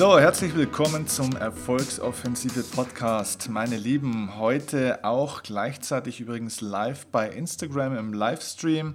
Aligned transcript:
So, 0.00 0.18
herzlich 0.18 0.56
willkommen 0.56 1.06
zum 1.06 1.36
Erfolgsoffensive 1.36 2.62
Podcast. 2.62 3.50
Meine 3.50 3.76
Lieben, 3.76 4.38
heute 4.38 5.04
auch 5.04 5.42
gleichzeitig 5.42 6.20
übrigens 6.22 6.62
live 6.62 7.04
bei 7.08 7.28
Instagram 7.28 7.98
im 7.98 8.14
Livestream. 8.14 8.94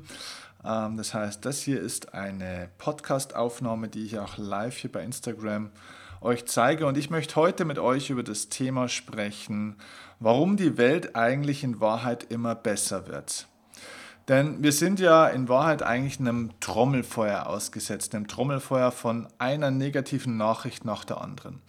Ähm, 0.65 0.97
das 0.97 1.13
heißt, 1.13 1.45
das 1.45 1.61
hier 1.61 1.79
ist 1.79 2.15
eine 2.15 2.69
Podcast-Aufnahme, 2.79 3.87
die 3.87 4.03
ich 4.03 4.17
auch 4.17 4.39
live 4.39 4.77
hier 4.77 4.91
bei 4.91 5.03
Instagram 5.03 5.69
euch 6.21 6.47
zeige. 6.47 6.87
Und 6.87 6.97
ich 6.97 7.11
möchte 7.11 7.35
heute 7.35 7.65
mit 7.65 7.77
euch 7.77 8.09
über 8.09 8.23
das 8.23 8.49
Thema 8.49 8.87
sprechen, 8.87 9.75
warum 10.19 10.57
die 10.57 10.79
Welt 10.79 11.15
eigentlich 11.15 11.63
in 11.63 11.79
Wahrheit 11.79 12.23
immer 12.31 12.55
besser 12.55 13.07
wird. 13.07 13.47
Denn 14.27 14.63
wir 14.63 14.71
sind 14.71 14.99
ja 14.99 15.27
in 15.27 15.49
Wahrheit 15.49 15.83
eigentlich 15.83 16.19
einem 16.19 16.51
Trommelfeuer 16.59 17.45
ausgesetzt, 17.47 18.15
einem 18.15 18.27
Trommelfeuer 18.27 18.91
von 18.91 19.27
einer 19.37 19.69
negativen 19.69 20.37
Nachricht 20.37 20.83
nach 20.83 21.05
der 21.05 21.21
anderen. 21.21 21.61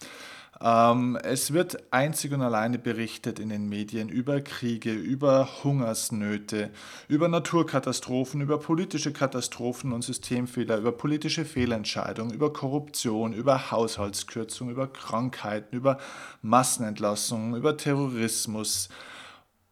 Ähm, 0.59 1.19
es 1.21 1.53
wird 1.53 1.93
einzig 1.93 2.33
und 2.33 2.41
alleine 2.41 2.79
berichtet 2.79 3.39
in 3.39 3.49
den 3.49 3.69
Medien 3.69 4.09
über 4.09 4.41
Kriege, 4.41 4.91
über 4.91 5.47
Hungersnöte, 5.63 6.71
über 7.07 7.27
Naturkatastrophen, 7.27 8.41
über 8.41 8.57
politische 8.57 9.13
Katastrophen 9.13 9.93
und 9.93 10.03
Systemfehler, 10.03 10.77
über 10.77 10.91
politische 10.91 11.45
Fehlentscheidungen, 11.45 12.33
über 12.33 12.51
Korruption, 12.53 13.33
über 13.33 13.69
Haushaltskürzungen, 13.69 14.73
über 14.73 14.87
Krankheiten, 14.87 15.75
über 15.75 15.99
Massenentlassungen, 16.41 17.55
über 17.55 17.77
Terrorismus. 17.77 18.89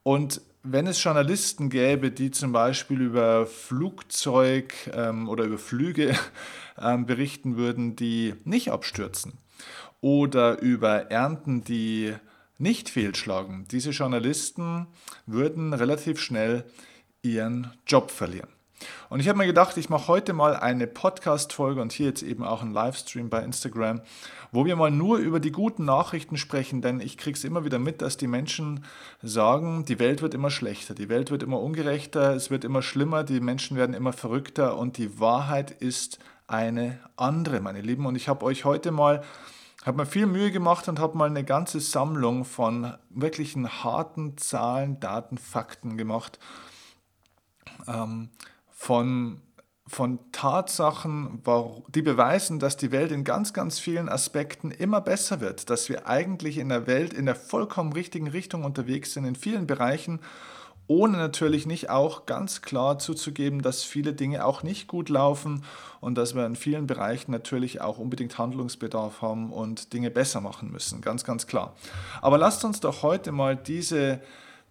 Und 0.04 0.42
wenn 0.68 0.88
es 0.88 1.04
Journalisten 1.04 1.70
gäbe, 1.70 2.12
die 2.12 2.32
zum 2.32 2.52
Beispiel 2.52 3.02
über 3.02 3.46
Flugzeug 3.46 4.74
ähm, 4.94 5.30
oder 5.30 5.44
über 5.44 5.58
Flüge 5.58 6.16
ähm, 6.80 7.06
berichten 7.06 7.58
würden, 7.58 7.96
die 7.96 8.34
nicht 8.44 8.72
abstürzen 8.72 9.38
oder 10.02 10.60
über 10.60 11.12
Ernten, 11.12 11.64
die 11.64 12.14
nicht 12.58 12.90
fehlschlagen, 12.90 13.68
diese 13.70 13.92
Journalisten 13.92 14.88
würden 15.26 15.74
relativ 15.74 16.20
schnell 16.20 16.64
ihren 17.22 17.72
Job 17.86 18.12
verlieren. 18.12 18.55
Und 19.10 19.20
ich 19.20 19.30
habe 19.30 19.38
mir 19.38 19.46
gedacht, 19.46 19.78
ich 19.78 19.90
mache 19.90 20.08
heute 20.08 20.34
mal 20.34 20.56
eine 20.56 20.88
Podcast-Folge 20.88 21.82
und 21.82 21.94
hier 21.94 22.08
jetzt 22.08 22.24
eben 22.24 22.44
auch 22.44 22.62
einen 22.62 22.74
Livestream 22.74 23.30
bei 23.30 23.42
Instagram, 23.42 24.02
wo 24.52 24.66
wir 24.66 24.76
mal 24.76 24.92
nur 24.92 25.18
über 25.18 25.40
die 25.40 25.52
guten 25.52 25.86
Nachrichten 25.86 26.38
sprechen, 26.38 26.82
denn 26.82 27.00
ich 27.00 27.18
kriege 27.18 27.38
es 27.38 27.44
immer 27.44 27.66
wieder 27.66 27.80
mit, 27.80 28.02
dass 28.02 28.18
die 28.18 28.28
Menschen 28.28 28.84
sagen, 29.22 29.86
die 29.86 30.00
Welt 30.00 30.22
wird 30.22 30.34
immer 30.34 30.50
schlechter, 30.50 30.94
die 30.94 31.10
Welt 31.10 31.32
wird 31.32 31.44
immer 31.44 31.62
ungerechter, 31.62 32.36
es 32.36 32.52
wird 32.52 32.64
immer 32.64 32.82
schlimmer, 32.82 33.24
die 33.24 33.40
Menschen 33.40 33.78
werden 33.78 33.96
immer 33.96 34.14
verrückter 34.14 34.78
und 34.78 34.98
die 34.98 35.20
Wahrheit 35.20 35.72
ist 35.72 36.20
eine 36.48 37.00
andere, 37.16 37.62
meine 37.62 37.82
Lieben. 37.82 38.06
Und 38.06 38.16
ich 38.16 38.28
habe 38.28 38.46
euch 38.46 38.66
heute 38.66 38.92
mal 38.92 39.24
habe 39.86 39.98
mir 39.98 40.06
viel 40.08 40.26
Mühe 40.26 40.52
gemacht 40.52 40.88
und 40.88 41.00
habe 41.00 41.16
mal 41.16 41.30
eine 41.30 41.44
ganze 41.44 41.80
Sammlung 41.80 42.44
von 42.44 42.96
wirklichen 43.12 43.84
harten 43.84 44.36
Zahlen, 44.36 45.00
Daten, 45.00 45.38
Fakten 45.38 45.96
gemacht. 45.96 46.40
Ähm, 47.88 48.30
von, 48.86 49.42
von 49.88 50.20
Tatsachen, 50.32 51.42
die 51.90 52.04
beweisen, 52.04 52.60
dass 52.60 52.78
die 52.78 52.92
Welt 52.92 53.12
in 53.12 53.24
ganz, 53.24 53.52
ganz 53.52 53.80
vielen 53.80 54.10
Aspekten 54.10 54.70
immer 54.70 55.02
besser 55.02 55.42
wird, 55.42 55.72
dass 55.72 55.90
wir 55.90 56.08
eigentlich 56.08 56.60
in 56.60 56.70
der 56.70 56.86
Welt 56.86 57.12
in 57.12 57.26
der 57.26 57.34
vollkommen 57.34 57.94
richtigen 57.94 58.28
Richtung 58.28 58.64
unterwegs 58.64 59.14
sind, 59.14 59.26
in 59.26 59.36
vielen 59.36 59.66
Bereichen, 59.66 60.20
ohne 60.86 61.18
natürlich 61.18 61.66
nicht 61.66 61.90
auch 61.90 62.28
ganz 62.28 62.62
klar 62.62 63.00
zuzugeben, 63.00 63.64
dass 63.64 63.82
viele 63.82 64.14
Dinge 64.14 64.46
auch 64.46 64.62
nicht 64.62 64.88
gut 64.88 65.10
laufen 65.10 65.64
und 66.00 66.16
dass 66.16 66.36
wir 66.36 66.46
in 66.46 66.56
vielen 66.56 66.86
Bereichen 66.86 67.32
natürlich 67.32 67.82
auch 67.82 67.98
unbedingt 67.98 68.38
Handlungsbedarf 68.38 69.24
haben 69.24 69.52
und 69.52 69.94
Dinge 69.94 70.12
besser 70.12 70.42
machen 70.42 70.72
müssen, 70.72 71.02
ganz, 71.02 71.24
ganz 71.24 71.48
klar. 71.48 71.76
Aber 72.22 72.38
lasst 72.38 72.64
uns 72.64 72.82
doch 72.82 73.02
heute 73.02 73.32
mal 73.32 73.56
diese 73.56 74.22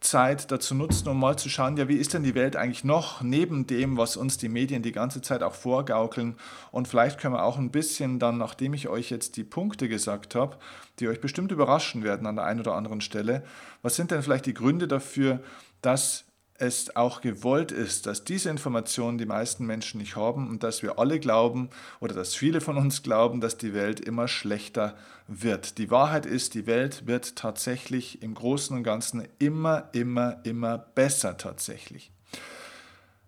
Zeit 0.05 0.51
dazu 0.53 0.75
nutzen, 0.75 1.09
um 1.09 1.19
mal 1.19 1.37
zu 1.37 1.49
schauen, 1.49 1.77
ja, 1.77 1.89
wie 1.89 1.97
ist 1.97 2.15
denn 2.15 2.23
die 2.23 2.35
Welt 2.35 2.57
eigentlich 2.57 2.85
noch 2.85 3.23
neben 3.23 3.67
dem, 3.67 3.97
was 3.97 4.17
uns 4.17 4.39
die 4.39 4.49
Medien 4.49 4.83
die 4.83 4.93
ganze 4.93 5.23
Zeit 5.23 5.43
auch 5.43 5.55
vorgaukeln. 5.55 6.37
Und 6.71 6.87
vielleicht 6.87 7.19
können 7.19 7.35
wir 7.35 7.43
auch 7.43 7.59
ein 7.59 7.71
bisschen 7.71 8.19
dann, 8.19 8.39
nachdem 8.39 8.75
ich 8.75 8.89
euch 8.89 9.11
jetzt 9.11 9.37
die 9.37 9.45
Punkte 9.45 9.89
gesagt 9.89 10.35
habe, 10.35 10.59
die 11.01 11.09
euch 11.09 11.21
bestimmt 11.21 11.51
überraschen 11.51 12.05
werden 12.05 12.27
an 12.27 12.37
der 12.37 12.45
einen 12.45 12.61
oder 12.61 12.75
anderen 12.75 13.01
Stelle, 13.01 13.43
was 13.83 13.97
sind 13.97 14.11
denn 14.11 14.23
vielleicht 14.23 14.47
die 14.47 14.55
Gründe 14.55 14.87
dafür, 14.87 15.41
dass 15.83 16.25
es 16.59 16.95
auch 16.95 17.21
gewollt 17.21 17.73
ist, 17.73 18.07
dass 18.07 18.25
diese 18.25 18.49
Informationen 18.49 19.19
die 19.19 19.27
meisten 19.27 19.67
Menschen 19.67 19.99
nicht 19.99 20.15
haben 20.15 20.49
und 20.49 20.63
dass 20.63 20.83
wir 20.83 20.99
alle 20.99 21.19
glauben 21.19 21.69
oder 22.01 22.15
dass 22.15 22.35
viele 22.35 22.61
von 22.61 22.77
uns 22.77 23.03
glauben, 23.03 23.41
dass 23.41 23.57
die 23.57 23.75
Welt 23.75 24.01
immer 24.01 24.29
schlechter 24.29 24.97
wird. 25.27 25.79
Die 25.79 25.91
Wahrheit 25.91 26.27
ist, 26.27 26.55
die 26.55 26.67
Welt 26.67 27.07
wird 27.07 27.37
tatsächlich 27.37 28.23
im 28.23 28.35
Großen 28.35 28.77
und 28.77 28.85
Ganzen 28.85 29.27
immer, 29.39 29.89
immer, 29.93 30.39
immer 30.45 30.79
besser 30.79 31.37
tatsächlich. 31.37 32.13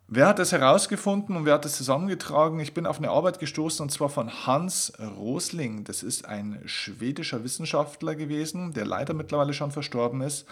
Wer 0.08 0.28
hat 0.28 0.38
das 0.38 0.53
herausgefunden 0.53 1.37
und 1.37 1.47
wer 1.47 1.54
hat 1.54 1.64
das 1.64 1.76
zusammengetragen? 1.76 2.60
Ich 2.60 2.75
bin 2.75 2.87
auf 2.87 2.98
eine 2.98 3.10
Arbeit 3.10 3.41
gestoßen 3.41 3.82
und 3.82 3.91
zwar 3.91 4.08
von 4.08 4.47
Hans 4.47 4.93
Rosling. 5.00 5.82
Das 5.82 6.04
ist 6.04 6.26
ein 6.26 6.62
schwedischer 6.64 7.43
Wissenschaftler 7.43 8.14
gewesen, 8.14 8.72
der 8.72 8.87
leider 8.87 9.14
mittlerweile 9.14 9.53
schon 9.53 9.72
verstorben 9.72 10.20
ist. 10.20 10.47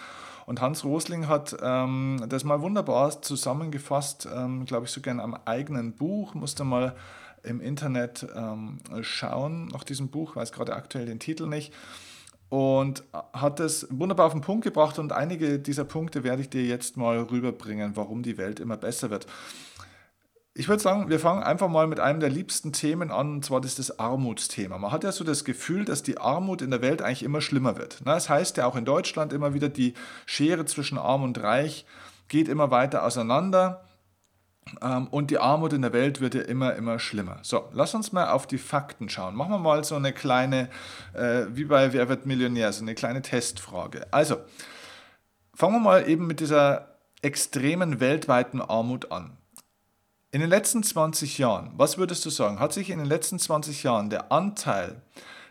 Und 0.46 0.60
Hans 0.60 0.84
Rosling 0.84 1.28
hat 1.28 1.56
ähm, 1.62 2.24
das 2.28 2.44
mal 2.44 2.60
wunderbar 2.60 3.22
zusammengefasst, 3.22 4.28
ähm, 4.34 4.64
glaube 4.66 4.86
ich, 4.86 4.92
sogar 4.92 5.14
in 5.14 5.20
einem 5.20 5.36
eigenen 5.44 5.92
Buch. 5.92 6.34
Musste 6.34 6.64
mal 6.64 6.94
im 7.42 7.60
Internet 7.60 8.26
ähm, 8.34 8.78
schauen 9.02 9.68
nach 9.68 9.84
diesem 9.84 10.08
Buch, 10.08 10.36
weiß 10.36 10.52
gerade 10.52 10.74
aktuell 10.74 11.06
den 11.06 11.20
Titel 11.20 11.46
nicht. 11.46 11.72
Und 12.50 13.02
hat 13.32 13.58
es 13.58 13.88
wunderbar 13.90 14.26
auf 14.26 14.32
den 14.32 14.42
Punkt 14.42 14.64
gebracht 14.64 14.98
und 14.98 15.12
einige 15.12 15.58
dieser 15.58 15.84
Punkte 15.84 16.22
werde 16.22 16.42
ich 16.42 16.50
dir 16.50 16.64
jetzt 16.64 16.96
mal 16.96 17.18
rüberbringen, 17.18 17.96
warum 17.96 18.22
die 18.22 18.38
Welt 18.38 18.60
immer 18.60 18.76
besser 18.76 19.10
wird. 19.10 19.26
Ich 20.56 20.68
würde 20.68 20.80
sagen, 20.80 21.08
wir 21.08 21.18
fangen 21.18 21.42
einfach 21.42 21.68
mal 21.68 21.88
mit 21.88 21.98
einem 21.98 22.20
der 22.20 22.30
liebsten 22.30 22.72
Themen 22.72 23.10
an, 23.10 23.32
und 23.32 23.44
zwar 23.44 23.60
das, 23.60 23.72
ist 23.72 23.90
das 23.90 23.98
Armutsthema. 23.98 24.78
Man 24.78 24.92
hat 24.92 25.02
ja 25.02 25.10
so 25.10 25.24
das 25.24 25.44
Gefühl, 25.44 25.84
dass 25.84 26.04
die 26.04 26.18
Armut 26.18 26.62
in 26.62 26.70
der 26.70 26.80
Welt 26.80 27.02
eigentlich 27.02 27.24
immer 27.24 27.40
schlimmer 27.40 27.76
wird. 27.76 27.98
Das 28.04 28.28
heißt 28.28 28.56
ja 28.56 28.66
auch 28.66 28.76
in 28.76 28.84
Deutschland 28.84 29.32
immer 29.32 29.52
wieder, 29.52 29.68
die 29.68 29.94
Schere 30.26 30.64
zwischen 30.64 30.96
Arm 30.96 31.24
und 31.24 31.42
Reich 31.42 31.86
geht 32.28 32.46
immer 32.46 32.70
weiter 32.70 33.04
auseinander 33.04 33.84
ähm, 34.80 35.08
und 35.08 35.32
die 35.32 35.38
Armut 35.38 35.72
in 35.72 35.82
der 35.82 35.92
Welt 35.92 36.20
wird 36.20 36.36
ja 36.36 36.42
immer, 36.42 36.74
immer 36.74 37.00
schlimmer. 37.00 37.40
So, 37.42 37.68
lass 37.72 37.92
uns 37.96 38.12
mal 38.12 38.28
auf 38.28 38.46
die 38.46 38.58
Fakten 38.58 39.08
schauen. 39.08 39.34
Machen 39.34 39.50
wir 39.50 39.58
mal 39.58 39.82
so 39.82 39.96
eine 39.96 40.12
kleine, 40.12 40.68
äh, 41.14 41.46
wie 41.48 41.64
bei 41.64 41.92
Wer 41.92 42.08
wird 42.08 42.26
Millionär, 42.26 42.72
so 42.72 42.82
eine 42.82 42.94
kleine 42.94 43.22
Testfrage. 43.22 44.06
Also, 44.12 44.36
fangen 45.52 45.74
wir 45.74 45.80
mal 45.80 46.08
eben 46.08 46.28
mit 46.28 46.38
dieser 46.38 46.96
extremen 47.22 47.98
weltweiten 47.98 48.60
Armut 48.60 49.10
an. 49.10 49.36
In 50.34 50.40
den 50.40 50.50
letzten 50.50 50.82
20 50.82 51.38
Jahren, 51.38 51.70
was 51.76 51.96
würdest 51.96 52.24
du 52.24 52.30
sagen, 52.30 52.58
hat 52.58 52.72
sich 52.72 52.90
in 52.90 52.98
den 52.98 53.06
letzten 53.06 53.38
20 53.38 53.84
Jahren 53.84 54.10
der 54.10 54.32
Anteil 54.32 55.00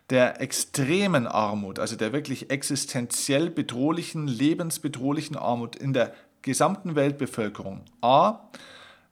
der 0.10 0.42
extremen 0.42 1.26
Armut, 1.26 1.80
also 1.80 1.96
der 1.96 2.12
wirklich 2.12 2.50
existenziell 2.50 3.50
bedrohlichen, 3.50 4.28
lebensbedrohlichen 4.28 5.38
Armut 5.38 5.78
in 5.78 5.94
der 5.94 6.14
gesamten 6.42 6.96
Weltbevölkerung 6.98 7.86
A 8.02 8.50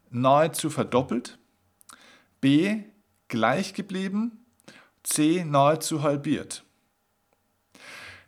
nahezu 0.10 0.70
verdoppelt, 0.70 1.40
B 2.42 2.84
gleich 3.30 3.74
geblieben, 3.74 4.44
C 5.04 5.46
nahezu 5.46 6.04
halbiert. 6.04 6.66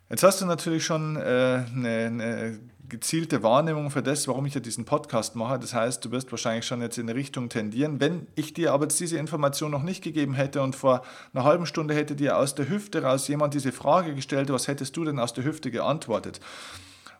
Jetzt 0.08 0.22
hast 0.22 0.40
du 0.40 0.46
natürlich 0.46 0.86
schon 0.86 1.16
äh, 1.16 1.20
eine, 1.20 2.06
eine 2.06 2.60
gezielte 2.88 3.42
Wahrnehmung 3.42 3.90
für 3.90 4.02
das, 4.02 4.28
warum 4.28 4.46
ich 4.46 4.54
ja 4.54 4.60
diesen 4.60 4.84
Podcast 4.84 5.36
mache. 5.36 5.58
Das 5.58 5.74
heißt, 5.74 6.04
du 6.04 6.10
wirst 6.10 6.30
wahrscheinlich 6.30 6.66
schon 6.66 6.82
jetzt 6.82 6.98
in 6.98 7.08
eine 7.08 7.18
Richtung 7.18 7.48
tendieren. 7.48 8.00
Wenn 8.00 8.26
ich 8.34 8.52
dir 8.52 8.72
aber 8.72 8.84
jetzt 8.84 9.00
diese 9.00 9.18
Information 9.18 9.70
noch 9.70 9.82
nicht 9.82 10.02
gegeben 10.02 10.34
hätte 10.34 10.62
und 10.62 10.76
vor 10.76 11.02
einer 11.32 11.44
halben 11.44 11.66
Stunde 11.66 11.94
hätte 11.94 12.14
dir 12.14 12.36
aus 12.36 12.54
der 12.54 12.68
Hüfte 12.68 13.02
raus 13.02 13.28
jemand 13.28 13.54
diese 13.54 13.72
Frage 13.72 14.14
gestellt, 14.14 14.50
was 14.50 14.68
hättest 14.68 14.96
du 14.96 15.04
denn 15.04 15.18
aus 15.18 15.32
der 15.32 15.44
Hüfte 15.44 15.70
geantwortet? 15.70 16.40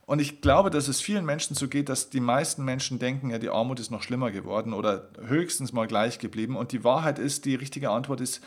Und 0.06 0.20
ich 0.20 0.42
glaube, 0.42 0.68
dass 0.68 0.88
es 0.88 1.00
vielen 1.00 1.24
Menschen 1.24 1.56
so 1.56 1.66
geht, 1.66 1.88
dass 1.88 2.10
die 2.10 2.20
meisten 2.20 2.62
Menschen 2.64 2.98
denken, 2.98 3.30
ja, 3.30 3.38
die 3.38 3.48
Armut 3.48 3.80
ist 3.80 3.90
noch 3.90 4.02
schlimmer 4.02 4.30
geworden 4.30 4.74
oder 4.74 5.08
höchstens 5.26 5.72
mal 5.72 5.86
gleich 5.86 6.18
geblieben. 6.18 6.56
Und 6.56 6.72
die 6.72 6.84
Wahrheit 6.84 7.18
ist, 7.18 7.46
die 7.46 7.54
richtige 7.54 7.90
Antwort 7.90 8.20
ist 8.20 8.42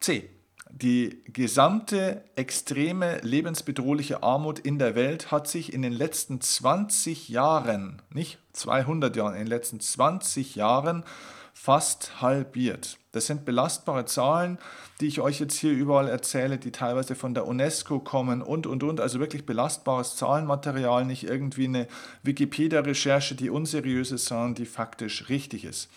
C. 0.00 0.30
Die 0.74 1.22
gesamte 1.26 2.24
extreme 2.34 3.20
lebensbedrohliche 3.20 4.22
Armut 4.22 4.58
in 4.58 4.78
der 4.78 4.94
Welt 4.94 5.30
hat 5.30 5.46
sich 5.46 5.72
in 5.72 5.82
den 5.82 5.92
letzten 5.92 6.40
20 6.40 7.28
Jahren, 7.28 8.00
nicht 8.10 8.38
200 8.54 9.14
Jahren, 9.14 9.34
in 9.34 9.40
den 9.40 9.48
letzten 9.48 9.80
20 9.80 10.54
Jahren 10.54 11.04
fast 11.52 12.22
halbiert. 12.22 12.98
Das 13.12 13.26
sind 13.26 13.44
belastbare 13.44 14.06
Zahlen, 14.06 14.58
die 15.00 15.08
ich 15.08 15.20
euch 15.20 15.40
jetzt 15.40 15.56
hier 15.56 15.72
überall 15.72 16.08
erzähle, 16.08 16.56
die 16.56 16.72
teilweise 16.72 17.14
von 17.14 17.34
der 17.34 17.46
UNESCO 17.46 18.00
kommen 18.00 18.40
und, 18.40 18.66
und, 18.66 18.82
und. 18.82 18.98
Also 18.98 19.20
wirklich 19.20 19.44
belastbares 19.44 20.16
Zahlenmaterial, 20.16 21.04
nicht 21.04 21.24
irgendwie 21.24 21.66
eine 21.66 21.86
Wikipedia-Recherche, 22.22 23.34
die 23.34 23.50
unseriös 23.50 24.10
ist, 24.10 24.24
sondern 24.24 24.54
die 24.54 24.64
faktisch 24.64 25.28
richtig 25.28 25.66
ist. 25.66 25.90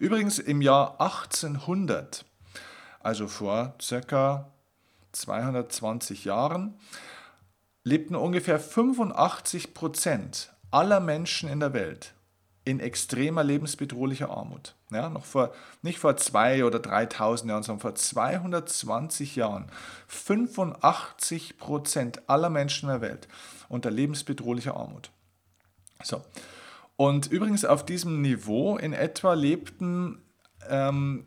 Übrigens 0.00 0.40
im 0.40 0.60
Jahr 0.60 1.00
1800 1.00 2.24
also 3.06 3.28
vor 3.28 3.74
circa 3.80 4.50
220 5.12 6.24
Jahren 6.24 6.74
lebten 7.84 8.16
ungefähr 8.16 8.58
85 8.58 9.74
Prozent 9.74 10.52
aller 10.72 10.98
Menschen 10.98 11.48
in 11.48 11.60
der 11.60 11.72
Welt 11.72 12.14
in 12.64 12.80
extremer 12.80 13.44
lebensbedrohlicher 13.44 14.28
Armut. 14.28 14.74
Ja, 14.90 15.08
noch 15.08 15.24
vor, 15.24 15.54
nicht 15.82 16.00
vor 16.00 16.16
zwei 16.16 16.64
oder 16.64 16.80
3000 16.80 17.48
Jahren, 17.48 17.62
sondern 17.62 17.80
vor 17.80 17.94
220 17.94 19.36
Jahren. 19.36 19.66
85 20.08 21.58
Prozent 21.58 22.28
aller 22.28 22.50
Menschen 22.50 22.88
in 22.88 23.00
der 23.00 23.08
Welt 23.08 23.28
unter 23.68 23.92
lebensbedrohlicher 23.92 24.76
Armut. 24.76 25.12
So. 26.02 26.24
Und 26.96 27.28
übrigens 27.28 27.64
auf 27.64 27.86
diesem 27.86 28.20
Niveau 28.20 28.76
in 28.76 28.92
etwa 28.92 29.34
lebten 29.34 30.22
ähm, 30.68 31.24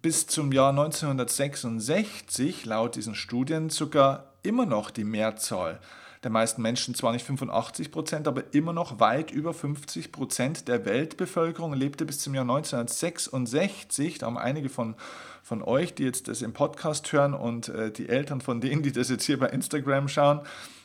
bis 0.00 0.26
zum 0.26 0.52
Jahr 0.52 0.70
1966 0.70 2.64
laut 2.64 2.96
diesen 2.96 3.14
Studien 3.14 3.68
sogar 3.68 4.32
immer 4.42 4.64
noch 4.64 4.90
die 4.90 5.04
Mehrzahl 5.04 5.80
der 6.22 6.30
meisten 6.30 6.62
Menschen, 6.62 6.94
zwar 6.94 7.12
nicht 7.12 7.26
85 7.26 7.90
Prozent, 7.90 8.28
aber 8.28 8.54
immer 8.54 8.72
noch 8.72 9.00
weit 9.00 9.32
über 9.32 9.52
50 9.52 10.12
Prozent 10.12 10.68
der 10.68 10.84
Weltbevölkerung 10.86 11.74
lebte 11.74 12.06
bis 12.06 12.20
zum 12.20 12.34
Jahr 12.34 12.44
1966. 12.44 14.18
Da 14.18 14.26
haben 14.26 14.38
einige 14.38 14.68
von, 14.68 14.94
von 15.42 15.62
euch, 15.62 15.94
die 15.94 16.04
jetzt 16.04 16.28
das 16.28 16.40
im 16.40 16.52
Podcast 16.52 17.12
hören 17.12 17.34
und 17.34 17.68
äh, 17.68 17.90
die 17.90 18.08
Eltern 18.08 18.40
von 18.40 18.60
denen, 18.60 18.82
die 18.82 18.92
das 18.92 19.10
jetzt 19.10 19.24
hier 19.24 19.38
bei 19.38 19.48
Instagram 19.48 20.06
schauen, 20.08 20.40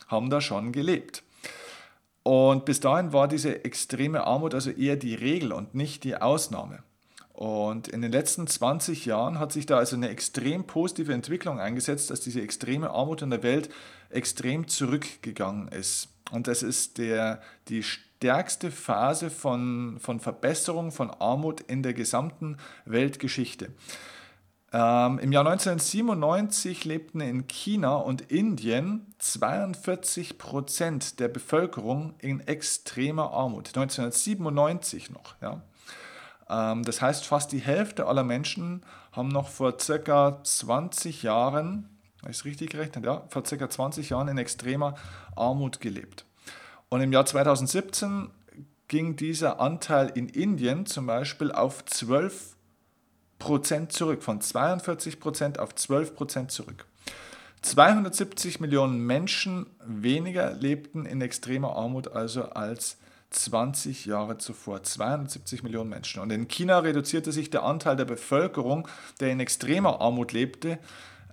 haben 0.08 0.28
da 0.28 0.40
schon 0.40 0.72
gelebt. 0.72 1.22
Und 2.24 2.64
bis 2.64 2.80
dahin 2.80 3.12
war 3.12 3.28
diese 3.28 3.64
extreme 3.64 4.26
Armut 4.26 4.54
also 4.54 4.70
eher 4.70 4.96
die 4.96 5.14
Regel 5.14 5.52
und 5.52 5.74
nicht 5.74 6.02
die 6.02 6.16
Ausnahme. 6.16 6.82
Und 7.38 7.86
in 7.86 8.02
den 8.02 8.10
letzten 8.10 8.48
20 8.48 9.06
Jahren 9.06 9.38
hat 9.38 9.52
sich 9.52 9.64
da 9.64 9.78
also 9.78 9.94
eine 9.94 10.08
extrem 10.08 10.64
positive 10.64 11.12
Entwicklung 11.12 11.60
eingesetzt, 11.60 12.10
dass 12.10 12.18
diese 12.18 12.40
extreme 12.40 12.90
Armut 12.90 13.22
in 13.22 13.30
der 13.30 13.44
Welt 13.44 13.68
extrem 14.10 14.66
zurückgegangen 14.66 15.68
ist. 15.68 16.08
Und 16.32 16.48
das 16.48 16.64
ist 16.64 16.98
der, 16.98 17.40
die 17.68 17.84
stärkste 17.84 18.72
Phase 18.72 19.30
von, 19.30 19.98
von 20.00 20.18
Verbesserung 20.18 20.90
von 20.90 21.12
Armut 21.12 21.60
in 21.60 21.84
der 21.84 21.94
gesamten 21.94 22.56
Weltgeschichte. 22.86 23.70
Ähm, 24.72 25.20
Im 25.20 25.30
Jahr 25.30 25.46
1997 25.46 26.86
lebten 26.86 27.20
in 27.20 27.46
China 27.46 27.98
und 27.98 28.32
Indien 28.32 29.14
42 29.18 30.38
Prozent 30.38 31.20
der 31.20 31.28
Bevölkerung 31.28 32.14
in 32.18 32.40
extremer 32.40 33.30
Armut. 33.30 33.68
1997 33.68 35.10
noch. 35.10 35.36
Ja. 35.40 35.62
Ähm, 36.48 36.82
das 36.82 37.00
heißt, 37.00 37.24
fast 37.26 37.52
die 37.52 37.58
Hälfte 37.58 38.06
aller 38.06 38.24
Menschen 38.24 38.82
haben 39.12 39.28
noch 39.28 39.48
vor 39.48 39.78
circa 39.78 40.42
20 40.42 41.22
Jahren, 41.22 41.88
habe 42.22 42.32
richtig 42.44 42.70
gerechnet, 42.70 43.04
ja, 43.04 43.24
vor 43.28 43.44
circa 43.44 43.68
20 43.68 44.10
Jahren 44.10 44.28
in 44.28 44.38
extremer 44.38 44.94
Armut 45.36 45.80
gelebt. 45.80 46.24
Und 46.88 47.00
im 47.00 47.12
Jahr 47.12 47.26
2017 47.26 48.30
ging 48.88 49.16
dieser 49.16 49.60
Anteil 49.60 50.10
in 50.14 50.28
Indien 50.28 50.86
zum 50.86 51.06
Beispiel 51.06 51.52
auf 51.52 51.84
12 51.84 52.56
Prozent 53.38 53.92
zurück, 53.92 54.22
von 54.22 54.40
42 54.40 55.20
Prozent 55.20 55.58
auf 55.58 55.74
12 55.74 56.14
Prozent 56.14 56.50
zurück. 56.50 56.86
270 57.62 58.60
Millionen 58.60 59.04
Menschen 59.04 59.66
weniger 59.84 60.52
lebten 60.52 61.06
in 61.06 61.20
extremer 61.20 61.76
Armut 61.76 62.08
also 62.08 62.44
als 62.50 62.98
20 63.30 64.06
Jahre 64.06 64.38
zuvor. 64.38 64.82
270 64.82 65.62
Millionen 65.62 65.90
Menschen. 65.90 66.22
Und 66.22 66.30
in 66.30 66.48
China 66.48 66.78
reduzierte 66.80 67.32
sich 67.32 67.50
der 67.50 67.62
Anteil 67.62 67.96
der 67.96 68.04
Bevölkerung, 68.04 68.88
der 69.20 69.30
in 69.30 69.40
extremer 69.40 70.00
Armut 70.00 70.32
lebte 70.32 70.78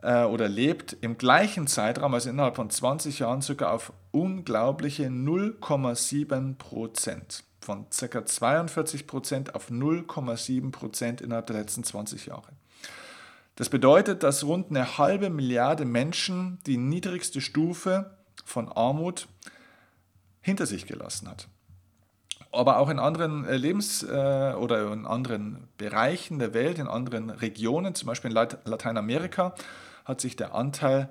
äh, 0.01 0.23
oder 0.23 0.49
lebt, 0.49 0.97
im 1.01 1.17
gleichen 1.17 1.67
Zeitraum, 1.67 2.13
also 2.13 2.29
innerhalb 2.29 2.57
von 2.57 2.69
20 2.69 3.19
Jahren, 3.19 3.41
sogar 3.41 3.71
auf 3.71 3.93
unglaubliche 4.11 5.07
0,7 5.07 6.55
Prozent. 6.55 7.43
Von 7.61 7.87
ca. 7.89 8.25
42 8.25 9.07
Prozent 9.07 9.55
auf 9.55 9.71
0,7 9.71 10.71
Prozent 10.71 11.21
innerhalb 11.21 11.47
der 11.47 11.57
letzten 11.57 11.83
20 11.83 12.27
Jahre. 12.27 12.49
Das 13.55 13.69
bedeutet, 13.69 14.21
dass 14.21 14.43
rund 14.43 14.69
eine 14.69 14.97
halbe 14.97 15.29
Milliarde 15.29 15.85
Menschen 15.85 16.59
die 16.67 16.77
niedrigste 16.77 17.39
Stufe 17.39 18.17
von 18.43 18.69
Armut 18.69 19.27
hinter 20.41 20.65
sich 20.65 20.85
gelassen 20.85 21.29
hat 21.29 21.47
aber 22.55 22.77
auch 22.77 22.89
in 22.89 22.99
anderen 22.99 23.45
äh, 23.45 23.57
Lebens- 23.57 24.03
äh, 24.03 24.53
oder 24.57 24.91
in 24.91 25.05
anderen 25.05 25.67
Bereichen 25.77 26.39
der 26.39 26.53
Welt, 26.53 26.79
in 26.79 26.87
anderen 26.87 27.29
Regionen, 27.29 27.95
zum 27.95 28.07
Beispiel 28.07 28.31
in 28.31 28.35
Lateinamerika, 28.35 29.55
hat 30.05 30.21
sich 30.21 30.35
der 30.35 30.53
Anteil 30.55 31.09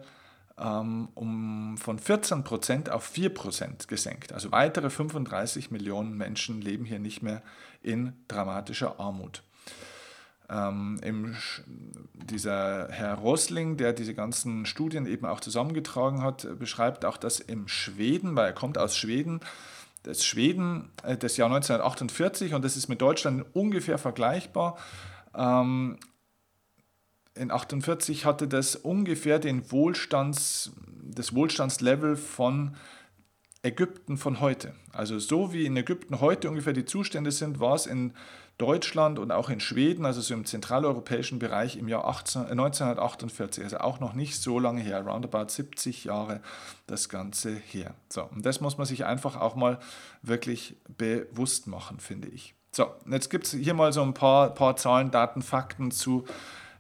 ähm, 0.59 1.09
um, 1.15 1.77
von 1.79 1.99
14 1.99 2.45
Prozent 2.45 2.91
auf 2.91 3.05
4 3.05 3.35
Prozent 3.35 3.89
gesenkt. 3.89 4.33
Also 4.33 4.53
weitere 4.53 4.91
35 4.91 5.71
Millionen 5.71 6.17
Menschen 6.17 6.61
leben 6.61 6.85
hier 6.85 6.99
nicht 6.99 7.23
mehr 7.23 7.43
in 7.83 8.13
dramatischer 8.29 9.01
Armut. 9.01 9.43
Ähm, 10.49 11.01
im, 11.03 11.37
dieser 12.13 12.89
Herr 12.91 13.15
Rosling, 13.15 13.77
der 13.77 13.93
diese 13.93 14.15
ganzen 14.15 14.67
Studien 14.67 15.07
eben 15.07 15.27
auch 15.27 15.41
zusammengetragen 15.41 16.23
hat, 16.23 16.47
beschreibt 16.59 17.05
auch, 17.05 17.17
dass 17.17 17.41
im 17.41 17.67
Schweden, 17.67 18.37
weil 18.37 18.47
er 18.47 18.53
kommt 18.53 18.77
aus 18.79 18.97
Schweden, 18.97 19.41
das 20.05 20.25
Schweden, 20.25 20.91
äh, 21.03 21.17
das 21.17 21.37
Jahr 21.37 21.49
1948, 21.49 22.55
und 22.55 22.65
das 22.65 22.77
ist 22.77 22.89
mit 22.89 23.01
Deutschland 23.01 23.45
ungefähr 23.53 23.99
vergleichbar. 23.99 24.79
Ähm, 25.35 25.99
in 27.35 27.51
1948 27.51 28.25
hatte 28.25 28.47
das 28.47 28.77
ungefähr 28.77 29.41
den 29.41 29.73
Wohlstands, 29.73 30.73
das 31.03 31.35
Wohlstandslevel 31.35 32.17
von 32.17 32.77
Ägypten 33.63 34.19
von 34.19 34.41
heute. 34.41 34.75
Also 34.93 35.19
so 35.19 35.53
wie 35.53 35.67
in 35.67 35.77
Ägypten 35.77 36.21
heute 36.21 36.49
ungefähr 36.49 36.75
die 36.75 36.85
Zustände 36.85 37.33
sind, 37.33 37.59
war 37.59 37.75
es 37.75 37.87
in 37.87 38.13
Deutschland 38.59 39.19
und 39.19 39.33
auch 39.33 39.51
in 39.51 39.59
Schweden, 39.59 40.07
also 40.07 40.21
so 40.21 40.33
im 40.33 40.45
zentraleuropäischen 40.45 41.39
Bereich 41.41 41.77
im 41.77 41.89
Jahr 41.89 42.07
18, 42.07 42.43
äh 42.43 42.51
1948, 42.51 43.65
also 43.65 43.79
auch 43.79 43.99
noch 43.99 44.13
nicht 44.15 44.41
so 44.41 44.59
lange 44.59 44.81
her, 44.81 45.05
roundabout 45.05 45.49
70 45.49 46.05
Jahre 46.05 46.41
das 46.87 47.09
Ganze 47.09 47.55
her. 47.55 47.95
So, 48.09 48.25
und 48.25 48.47
das 48.47 48.61
muss 48.61 48.79
man 48.79 48.87
sich 48.87 49.05
einfach 49.05 49.41
auch 49.41 49.57
mal 49.57 49.81
wirklich 50.23 50.77
bewusst 50.97 51.67
machen, 51.67 51.99
finde 51.99 52.29
ich. 52.29 52.55
So, 52.71 52.87
jetzt 53.11 53.31
gibt 53.31 53.47
es 53.47 53.53
hier 53.53 53.75
mal 53.75 53.93
so 53.93 54.03
ein 54.03 54.15
paar, 54.15 54.55
paar 54.55 54.77
Zahlen, 54.77 55.11
Daten, 55.11 55.43
Fakten 55.43 55.91
zu 55.91 56.25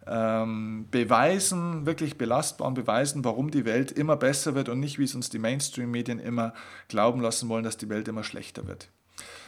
ähm, 0.07 0.87
Beweisen, 0.90 1.87
wirklich 1.87 2.19
belastbaren 2.19 2.75
Beweisen, 2.75 3.25
warum 3.25 3.50
die 3.50 3.64
Welt 3.64 3.90
immer 3.90 4.16
besser 4.16 4.54
wird 4.54 4.69
und 4.69 4.81
nicht, 4.81 4.99
wie 4.99 5.04
es 5.04 5.14
uns 5.14 5.31
die 5.31 5.38
Mainstream-Medien 5.38 6.19
immer 6.19 6.52
glauben 6.88 7.21
lassen 7.21 7.49
wollen, 7.49 7.64
dass 7.64 7.76
die 7.76 7.88
Welt 7.88 8.09
immer 8.09 8.25
schlechter 8.25 8.66
wird. 8.66 8.88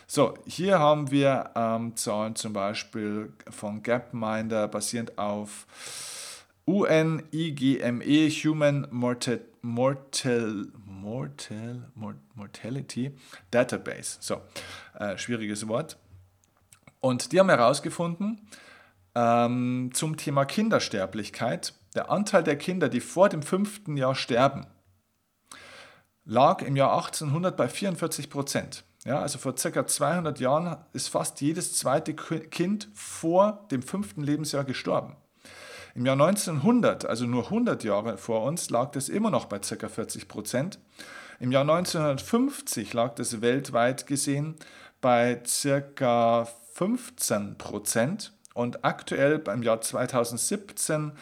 So, 0.08 0.34
hier 0.46 0.78
haben 0.78 1.10
wir 1.10 1.50
ähm, 1.56 1.96
Zahlen 1.96 2.36
zum 2.36 2.52
Beispiel 2.52 3.32
von 3.50 3.82
Gapminder 3.82 4.68
basierend 4.68 5.18
auf 5.18 5.66
UNIGME 6.64 8.30
Human 8.44 8.86
Mortal, 8.92 9.40
Mortal, 9.62 10.66
Mortal, 10.84 11.90
Mortality 12.34 13.16
Database. 13.50 14.18
So, 14.20 14.42
äh, 14.96 15.18
schwieriges 15.18 15.66
Wort. 15.66 15.96
Und 17.00 17.32
die 17.32 17.40
haben 17.40 17.48
herausgefunden, 17.48 18.48
ähm, 19.16 19.90
zum 19.92 20.16
Thema 20.16 20.44
Kindersterblichkeit, 20.44 21.74
der 21.96 22.12
Anteil 22.12 22.44
der 22.44 22.56
Kinder, 22.56 22.88
die 22.88 23.00
vor 23.00 23.28
dem 23.28 23.42
fünften 23.42 23.96
Jahr 23.96 24.14
sterben, 24.14 24.66
lag 26.24 26.62
im 26.62 26.76
Jahr 26.76 26.92
1800 26.94 27.56
bei 27.56 27.68
44 27.68 28.30
Prozent. 28.30 28.84
Ja, 29.06 29.20
also 29.20 29.38
vor 29.38 29.54
ca. 29.54 29.86
200 29.86 30.40
Jahren 30.40 30.78
ist 30.92 31.08
fast 31.08 31.40
jedes 31.40 31.74
zweite 31.76 32.12
Kind 32.12 32.88
vor 32.92 33.64
dem 33.70 33.80
fünften 33.82 34.24
Lebensjahr 34.24 34.64
gestorben. 34.64 35.14
Im 35.94 36.04
Jahr 36.04 36.20
1900, 36.20 37.06
also 37.06 37.24
nur 37.24 37.44
100 37.44 37.84
Jahre 37.84 38.18
vor 38.18 38.42
uns, 38.42 38.68
lag 38.68 38.90
das 38.90 39.08
immer 39.08 39.30
noch 39.30 39.44
bei 39.44 39.60
ca. 39.60 39.88
40 39.88 40.26
Prozent. 40.26 40.80
Im 41.38 41.52
Jahr 41.52 41.62
1950 41.62 42.92
lag 42.94 43.14
das 43.14 43.40
weltweit 43.40 44.08
gesehen 44.08 44.56
bei 45.00 45.40
ca. 45.62 46.48
15 46.74 47.58
Prozent 47.58 48.32
und 48.54 48.84
aktuell 48.84 49.38
beim 49.38 49.62
Jahr 49.62 49.80
2017 49.80 51.12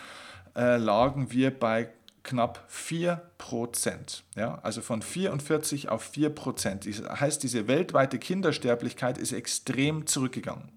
äh, 0.56 0.78
lagen 0.78 1.30
wir 1.32 1.56
bei 1.56 1.90
knapp 2.24 2.64
4 2.66 3.22
Prozent. 3.38 4.24
Ja, 4.34 4.58
also 4.62 4.80
von 4.80 5.02
44 5.02 5.88
auf 5.88 6.02
4 6.02 6.30
Prozent. 6.30 6.86
Das 6.86 7.20
heißt, 7.20 7.42
diese 7.42 7.68
weltweite 7.68 8.18
Kindersterblichkeit 8.18 9.18
ist 9.18 9.32
extrem 9.32 10.06
zurückgegangen. 10.06 10.72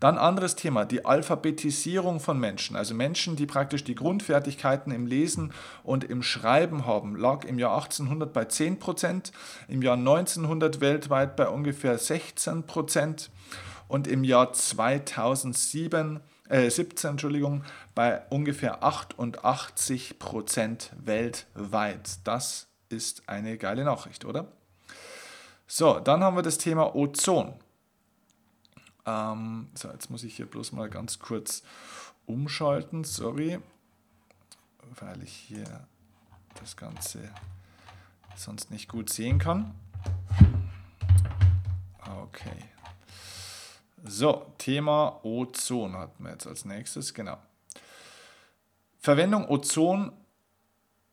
Dann 0.00 0.16
anderes 0.16 0.54
Thema, 0.54 0.84
die 0.84 1.04
Alphabetisierung 1.04 2.20
von 2.20 2.38
Menschen. 2.38 2.76
Also 2.76 2.94
Menschen, 2.94 3.34
die 3.34 3.46
praktisch 3.46 3.82
die 3.82 3.96
Grundfertigkeiten 3.96 4.92
im 4.92 5.06
Lesen 5.06 5.52
und 5.82 6.04
im 6.04 6.22
Schreiben 6.22 6.86
haben, 6.86 7.16
lag 7.16 7.44
im 7.44 7.58
Jahr 7.58 7.74
1800 7.74 8.32
bei 8.32 8.44
10 8.44 8.78
Prozent, 8.78 9.32
im 9.66 9.82
Jahr 9.82 9.96
1900 9.96 10.80
weltweit 10.80 11.34
bei 11.34 11.48
ungefähr 11.48 11.98
16 11.98 12.62
Prozent 12.62 13.30
und 13.88 14.06
im 14.06 14.22
Jahr 14.22 14.52
2007 14.52 16.20
äh, 16.48 16.70
17, 16.70 17.10
Entschuldigung, 17.10 17.64
bei 17.94 18.22
ungefähr 18.30 18.82
88 18.82 20.18
Prozent 20.18 20.92
weltweit. 20.98 22.18
Das 22.24 22.68
ist 22.88 23.28
eine 23.28 23.58
geile 23.58 23.84
Nachricht, 23.84 24.24
oder? 24.24 24.52
So, 25.66 26.00
dann 26.00 26.22
haben 26.22 26.36
wir 26.36 26.42
das 26.42 26.58
Thema 26.58 26.94
Ozon. 26.94 27.54
Ähm, 29.04 29.68
so, 29.74 29.88
jetzt 29.90 30.10
muss 30.10 30.24
ich 30.24 30.36
hier 30.36 30.46
bloß 30.46 30.72
mal 30.72 30.88
ganz 30.88 31.18
kurz 31.18 31.62
umschalten, 32.26 33.04
sorry, 33.04 33.58
weil 35.00 35.22
ich 35.22 35.32
hier 35.32 35.86
das 36.60 36.76
Ganze 36.76 37.30
sonst 38.36 38.70
nicht 38.70 38.88
gut 38.88 39.10
sehen 39.10 39.38
kann. 39.38 39.74
Okay. 42.22 42.64
So, 44.04 44.52
Thema 44.58 45.24
Ozon 45.24 45.96
hatten 45.96 46.24
wir 46.24 46.32
jetzt 46.32 46.46
als 46.46 46.64
nächstes, 46.64 47.14
genau. 47.14 47.38
Verwendung 48.98 49.48
Ozon 49.48 50.12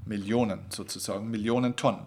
Millionen 0.05 0.65
sozusagen, 0.69 1.31
Millionen 1.31 1.77
Tonnen. 1.77 2.05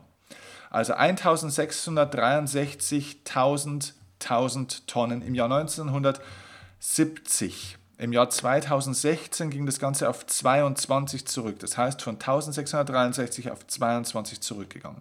Also 0.71 0.95
1663.000 0.95 3.93
1000 4.31 4.87
Tonnen 4.87 5.23
im 5.23 5.35
Jahr 5.35 5.51
1970. 5.51 7.79
Im 7.99 8.13
Jahr 8.13 8.29
2016 8.29 9.49
ging 9.51 9.65
das 9.65 9.79
Ganze 9.79 10.09
auf 10.09 10.27
22 10.27 11.27
zurück. 11.27 11.59
Das 11.61 11.79
heißt 11.79 12.03
von 12.03 12.17
1663 12.17 13.51
auf 13.51 13.67
22 13.67 14.41
zurückgegangen. 14.41 15.01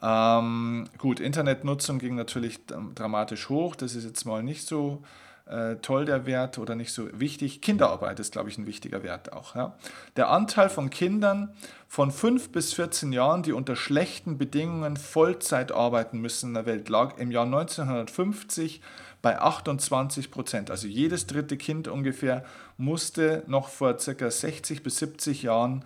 Ähm, 0.00 0.88
gut, 0.98 1.20
Internetnutzung 1.20 1.98
ging 1.98 2.14
natürlich 2.14 2.60
dramatisch 2.66 3.48
hoch. 3.48 3.76
Das 3.76 3.94
ist 3.94 4.04
jetzt 4.04 4.24
mal 4.24 4.42
nicht 4.42 4.66
so 4.66 5.02
äh, 5.46 5.76
toll 5.76 6.04
der 6.04 6.26
Wert 6.26 6.58
oder 6.58 6.74
nicht 6.74 6.92
so 6.92 7.08
wichtig. 7.18 7.60
Kinderarbeit 7.60 8.20
ist, 8.20 8.32
glaube 8.32 8.48
ich, 8.48 8.58
ein 8.58 8.66
wichtiger 8.66 9.02
Wert 9.02 9.32
auch. 9.32 9.54
Ja. 9.54 9.76
Der 10.16 10.30
Anteil 10.30 10.68
von 10.68 10.90
Kindern 10.90 11.54
von 11.88 12.10
5 12.10 12.50
bis 12.50 12.72
14 12.74 13.12
Jahren, 13.12 13.42
die 13.42 13.52
unter 13.52 13.76
schlechten 13.76 14.38
Bedingungen 14.38 14.96
Vollzeit 14.96 15.72
arbeiten 15.72 16.18
müssen 16.18 16.50
in 16.50 16.54
der 16.54 16.66
Welt, 16.66 16.88
lag 16.88 17.18
im 17.18 17.30
Jahr 17.30 17.44
1950 17.44 18.80
bei 19.20 19.40
28 19.40 20.30
Prozent. 20.30 20.70
Also 20.70 20.88
jedes 20.88 21.26
dritte 21.26 21.56
Kind 21.56 21.88
ungefähr 21.88 22.44
musste 22.76 23.44
noch 23.46 23.68
vor 23.68 23.96
ca. 23.96 24.30
60 24.30 24.82
bis 24.82 24.98
70 24.98 25.42
Jahren 25.42 25.84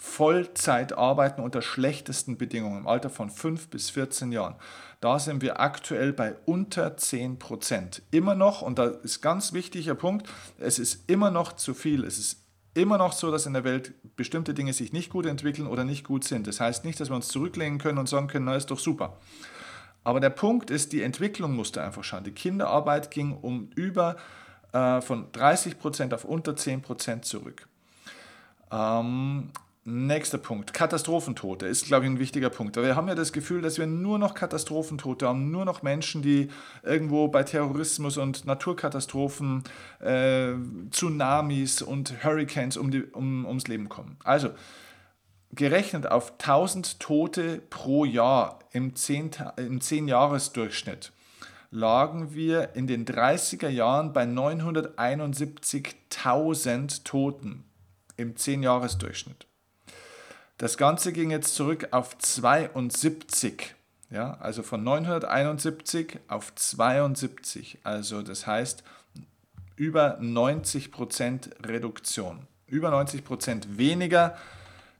Vollzeit 0.00 0.96
arbeiten 0.96 1.42
unter 1.42 1.60
schlechtesten 1.60 2.38
Bedingungen 2.38 2.78
im 2.78 2.86
Alter 2.86 3.10
von 3.10 3.30
5 3.30 3.68
bis 3.68 3.90
14 3.90 4.30
Jahren. 4.30 4.54
Da 5.00 5.18
sind 5.18 5.42
wir 5.42 5.60
aktuell 5.60 6.12
bei 6.12 6.36
unter 6.46 6.96
10 6.96 7.40
Prozent. 7.40 8.02
Immer 8.12 8.36
noch, 8.36 8.62
und 8.62 8.78
da 8.78 8.86
ist 8.86 9.20
ganz 9.20 9.52
wichtiger 9.52 9.96
Punkt, 9.96 10.28
es 10.58 10.78
ist 10.78 11.10
immer 11.10 11.32
noch 11.32 11.52
zu 11.52 11.74
viel. 11.74 12.04
Es 12.04 12.16
ist 12.16 12.44
immer 12.74 12.96
noch 12.96 13.12
so, 13.12 13.32
dass 13.32 13.46
in 13.46 13.54
der 13.54 13.64
Welt 13.64 13.92
bestimmte 14.14 14.54
Dinge 14.54 14.72
sich 14.72 14.92
nicht 14.92 15.10
gut 15.10 15.26
entwickeln 15.26 15.66
oder 15.66 15.84
nicht 15.84 16.04
gut 16.04 16.22
sind. 16.22 16.46
Das 16.46 16.60
heißt 16.60 16.84
nicht, 16.84 17.00
dass 17.00 17.10
wir 17.10 17.16
uns 17.16 17.28
zurücklehnen 17.28 17.78
können 17.78 17.98
und 17.98 18.08
sagen 18.08 18.28
können, 18.28 18.44
na 18.44 18.54
ist 18.54 18.70
doch 18.70 18.78
super. 18.78 19.16
Aber 20.04 20.20
der 20.20 20.30
Punkt 20.30 20.70
ist, 20.70 20.92
die 20.92 21.02
Entwicklung 21.02 21.56
musste 21.56 21.82
einfach 21.82 22.04
schauen. 22.04 22.22
Die 22.22 22.30
Kinderarbeit 22.30 23.10
ging 23.10 23.36
um 23.36 23.70
über 23.74 24.16
äh, 24.72 25.00
von 25.00 25.30
30 25.32 25.78
Prozent 25.78 26.14
auf 26.14 26.24
unter 26.24 26.54
10 26.54 26.82
Prozent 26.82 27.24
zurück. 27.24 27.68
Ähm, 28.70 29.50
Nächster 29.90 30.36
Punkt, 30.36 30.74
Katastrophentote 30.74 31.66
ist, 31.66 31.86
glaube 31.86 32.04
ich, 32.04 32.10
ein 32.10 32.18
wichtiger 32.18 32.50
Punkt. 32.50 32.76
Wir 32.76 32.94
haben 32.94 33.08
ja 33.08 33.14
das 33.14 33.32
Gefühl, 33.32 33.62
dass 33.62 33.78
wir 33.78 33.86
nur 33.86 34.18
noch 34.18 34.34
Katastrophentote 34.34 35.26
haben, 35.26 35.50
nur 35.50 35.64
noch 35.64 35.80
Menschen, 35.80 36.20
die 36.20 36.50
irgendwo 36.82 37.28
bei 37.28 37.42
Terrorismus 37.42 38.18
und 38.18 38.44
Naturkatastrophen, 38.44 39.64
äh, 40.00 40.52
Tsunamis 40.90 41.80
und 41.80 42.22
Hurricanes 42.22 42.76
um 42.76 42.90
die, 42.90 43.02
um, 43.02 43.46
ums 43.46 43.66
Leben 43.66 43.88
kommen. 43.88 44.18
Also, 44.24 44.50
gerechnet 45.52 46.10
auf 46.10 46.36
1000 46.36 47.00
Tote 47.00 47.62
pro 47.70 48.04
Jahr 48.04 48.58
im 48.72 48.92
10-Jahres-Durchschnitt 48.92 51.12
lagen 51.70 52.34
wir 52.34 52.74
in 52.74 52.86
den 52.86 53.06
30er 53.06 53.70
Jahren 53.70 54.12
bei 54.12 54.24
971.000 54.24 57.04
Toten 57.04 57.64
im 58.18 58.34
10-Jahres-Durchschnitt. 58.34 59.47
Das 60.58 60.76
Ganze 60.76 61.12
ging 61.12 61.30
jetzt 61.30 61.54
zurück 61.54 61.88
auf 61.92 62.18
72. 62.18 63.76
Ja, 64.10 64.36
also 64.40 64.64
von 64.64 64.82
971 64.82 66.18
auf 66.26 66.52
72. 66.52 67.78
Also 67.84 68.22
das 68.22 68.46
heißt 68.46 68.82
über 69.76 70.18
90% 70.18 71.64
Reduktion. 71.64 72.48
Über 72.66 72.92
90% 72.92 73.78
weniger 73.78 74.36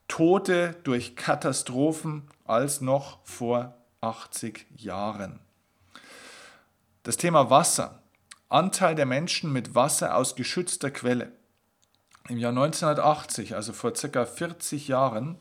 Tote 0.07 0.77
durch 0.85 1.17
Katastrophen 1.17 2.23
als 2.45 2.79
noch 2.79 3.19
vor 3.25 3.75
80 3.99 4.65
Jahren. 4.77 5.39
Das 7.03 7.17
Thema 7.17 7.49
Wasser. 7.49 8.01
Anteil 8.47 8.95
der 8.95 9.05
Menschen 9.05 9.51
mit 9.51 9.75
Wasser 9.75 10.15
aus 10.15 10.35
geschützter 10.35 10.89
Quelle. 10.89 11.33
Im 12.29 12.37
Jahr 12.37 12.51
1980, 12.51 13.55
also 13.55 13.73
vor 13.73 13.91
ca. 13.91 14.25
40 14.25 14.87
Jahren, 14.87 15.37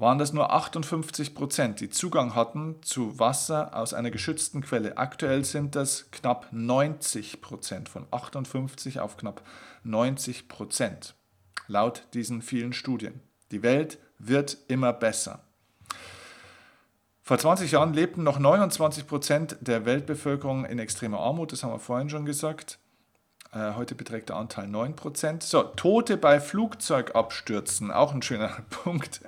waren 0.00 0.18
das 0.18 0.32
nur 0.32 0.50
58 0.50 1.34
Prozent, 1.34 1.80
die 1.80 1.90
Zugang 1.90 2.34
hatten 2.34 2.76
zu 2.82 3.18
Wasser 3.18 3.76
aus 3.76 3.92
einer 3.92 4.10
geschützten 4.10 4.62
Quelle. 4.62 4.96
Aktuell 4.96 5.44
sind 5.44 5.76
das 5.76 6.10
knapp 6.10 6.48
90 6.52 7.42
Prozent, 7.42 7.90
von 7.90 8.06
58 8.10 9.00
auf 9.00 9.18
knapp 9.18 9.42
90 9.84 10.48
Prozent, 10.48 11.14
laut 11.66 12.06
diesen 12.14 12.40
vielen 12.40 12.72
Studien. 12.72 13.20
Die 13.50 13.62
Welt 13.62 13.98
wird 14.18 14.56
immer 14.68 14.94
besser. 14.94 15.40
Vor 17.22 17.38
20 17.38 17.70
Jahren 17.72 17.92
lebten 17.92 18.22
noch 18.22 18.38
29 18.38 19.06
Prozent 19.06 19.58
der 19.60 19.84
Weltbevölkerung 19.84 20.64
in 20.64 20.78
extremer 20.78 21.20
Armut, 21.20 21.52
das 21.52 21.62
haben 21.62 21.72
wir 21.72 21.78
vorhin 21.78 22.08
schon 22.08 22.24
gesagt. 22.24 22.78
Äh, 23.52 23.74
heute 23.74 23.94
beträgt 23.94 24.30
der 24.30 24.36
Anteil 24.36 24.66
9 24.66 24.96
Prozent. 24.96 25.42
So, 25.42 25.62
Tote 25.62 26.16
bei 26.16 26.40
Flugzeugabstürzen, 26.40 27.90
auch 27.90 28.14
ein 28.14 28.22
schöner 28.22 28.48
Punkt. 28.70 29.20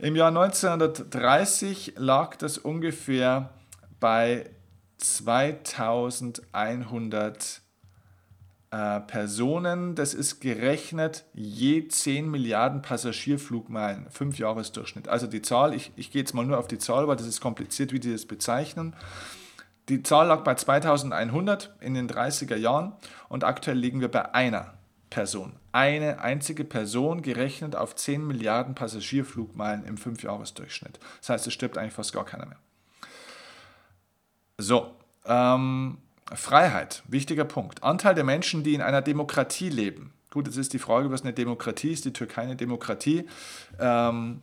Im 0.00 0.14
Jahr 0.14 0.28
1930 0.28 1.94
lag 1.96 2.36
das 2.36 2.56
ungefähr 2.56 3.50
bei 3.98 4.48
2100 4.98 7.60
äh, 8.70 9.00
Personen. 9.00 9.96
Das 9.96 10.14
ist 10.14 10.38
gerechnet 10.38 11.24
je 11.34 11.88
10 11.88 12.30
Milliarden 12.30 12.80
Passagierflugmeilen, 12.80 14.08
5 14.08 14.38
Jahresdurchschnitt. 14.38 15.08
Also 15.08 15.26
die 15.26 15.42
Zahl, 15.42 15.74
ich, 15.74 15.90
ich 15.96 16.12
gehe 16.12 16.22
jetzt 16.22 16.32
mal 16.32 16.46
nur 16.46 16.58
auf 16.58 16.68
die 16.68 16.78
Zahl, 16.78 17.08
weil 17.08 17.16
das 17.16 17.26
ist 17.26 17.40
kompliziert, 17.40 17.92
wie 17.92 17.98
die 17.98 18.12
das 18.12 18.26
bezeichnen. 18.26 18.94
Die 19.88 20.04
Zahl 20.04 20.28
lag 20.28 20.44
bei 20.44 20.54
2100 20.54 21.74
in 21.80 21.94
den 21.94 22.08
30er 22.08 22.54
Jahren 22.54 22.92
und 23.28 23.42
aktuell 23.42 23.78
liegen 23.78 24.00
wir 24.00 24.12
bei 24.12 24.32
einer 24.32 24.77
Person. 25.10 25.54
Eine 25.72 26.20
einzige 26.20 26.64
Person 26.64 27.22
gerechnet 27.22 27.76
auf 27.76 27.94
10 27.94 28.26
Milliarden 28.26 28.74
Passagierflugmeilen 28.74 29.84
im 29.84 29.96
5-Jahres-Durchschnitt. 29.96 30.98
Das 31.20 31.30
heißt, 31.30 31.46
es 31.46 31.52
stirbt 31.52 31.78
eigentlich 31.78 31.94
fast 31.94 32.12
gar 32.12 32.24
keiner 32.24 32.46
mehr. 32.46 32.58
So, 34.58 34.94
ähm, 35.24 35.98
Freiheit, 36.34 37.02
wichtiger 37.08 37.44
Punkt. 37.44 37.82
Anteil 37.82 38.14
der 38.14 38.24
Menschen, 38.24 38.62
die 38.62 38.74
in 38.74 38.82
einer 38.82 39.02
Demokratie 39.02 39.70
leben. 39.70 40.12
Gut, 40.30 40.46
jetzt 40.46 40.56
ist 40.56 40.72
die 40.72 40.78
Frage, 40.78 41.10
was 41.10 41.22
eine 41.22 41.32
Demokratie 41.32 41.92
ist. 41.92 42.04
Die 42.04 42.12
Türkei 42.12 42.42
eine 42.42 42.56
Demokratie. 42.56 43.26
Ähm, 43.78 44.42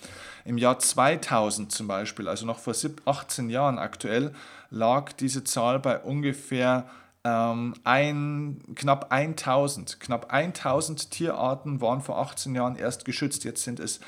Im 0.44 0.58
Jahr 0.58 0.80
2000 0.80 1.70
zum 1.70 1.86
Beispiel, 1.86 2.26
also 2.28 2.44
noch 2.44 2.58
vor 2.58 2.74
18 3.06 3.48
Jahren 3.48 3.78
aktuell, 3.78 4.34
lag 4.70 5.12
diese 5.12 5.44
Zahl 5.44 5.78
bei 5.78 6.00
ungefähr 6.00 6.90
ähm, 7.24 7.74
ein, 7.84 8.62
knapp 8.74 9.12
1000. 9.12 10.00
Knapp 10.00 10.32
1000 10.32 11.10
Tierarten 11.10 11.80
waren 11.80 12.00
vor 12.00 12.18
18 12.18 12.52
Jahren 12.54 12.76
erst 12.76 13.04
geschützt. 13.04 13.44
Jetzt 13.44 13.62
sind 13.62 13.80
es 13.80 14.00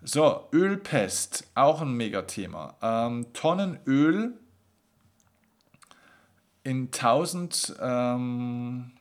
So, 0.03 0.49
Ölpest, 0.51 1.47
auch 1.55 1.79
ein 1.81 1.93
Megathema. 1.93 2.75
Ähm, 2.81 3.27
Tonnen 3.31 3.79
Öl 3.87 4.33
in 6.63 6.91
1000, 6.91 7.75
ähm, 7.81 8.91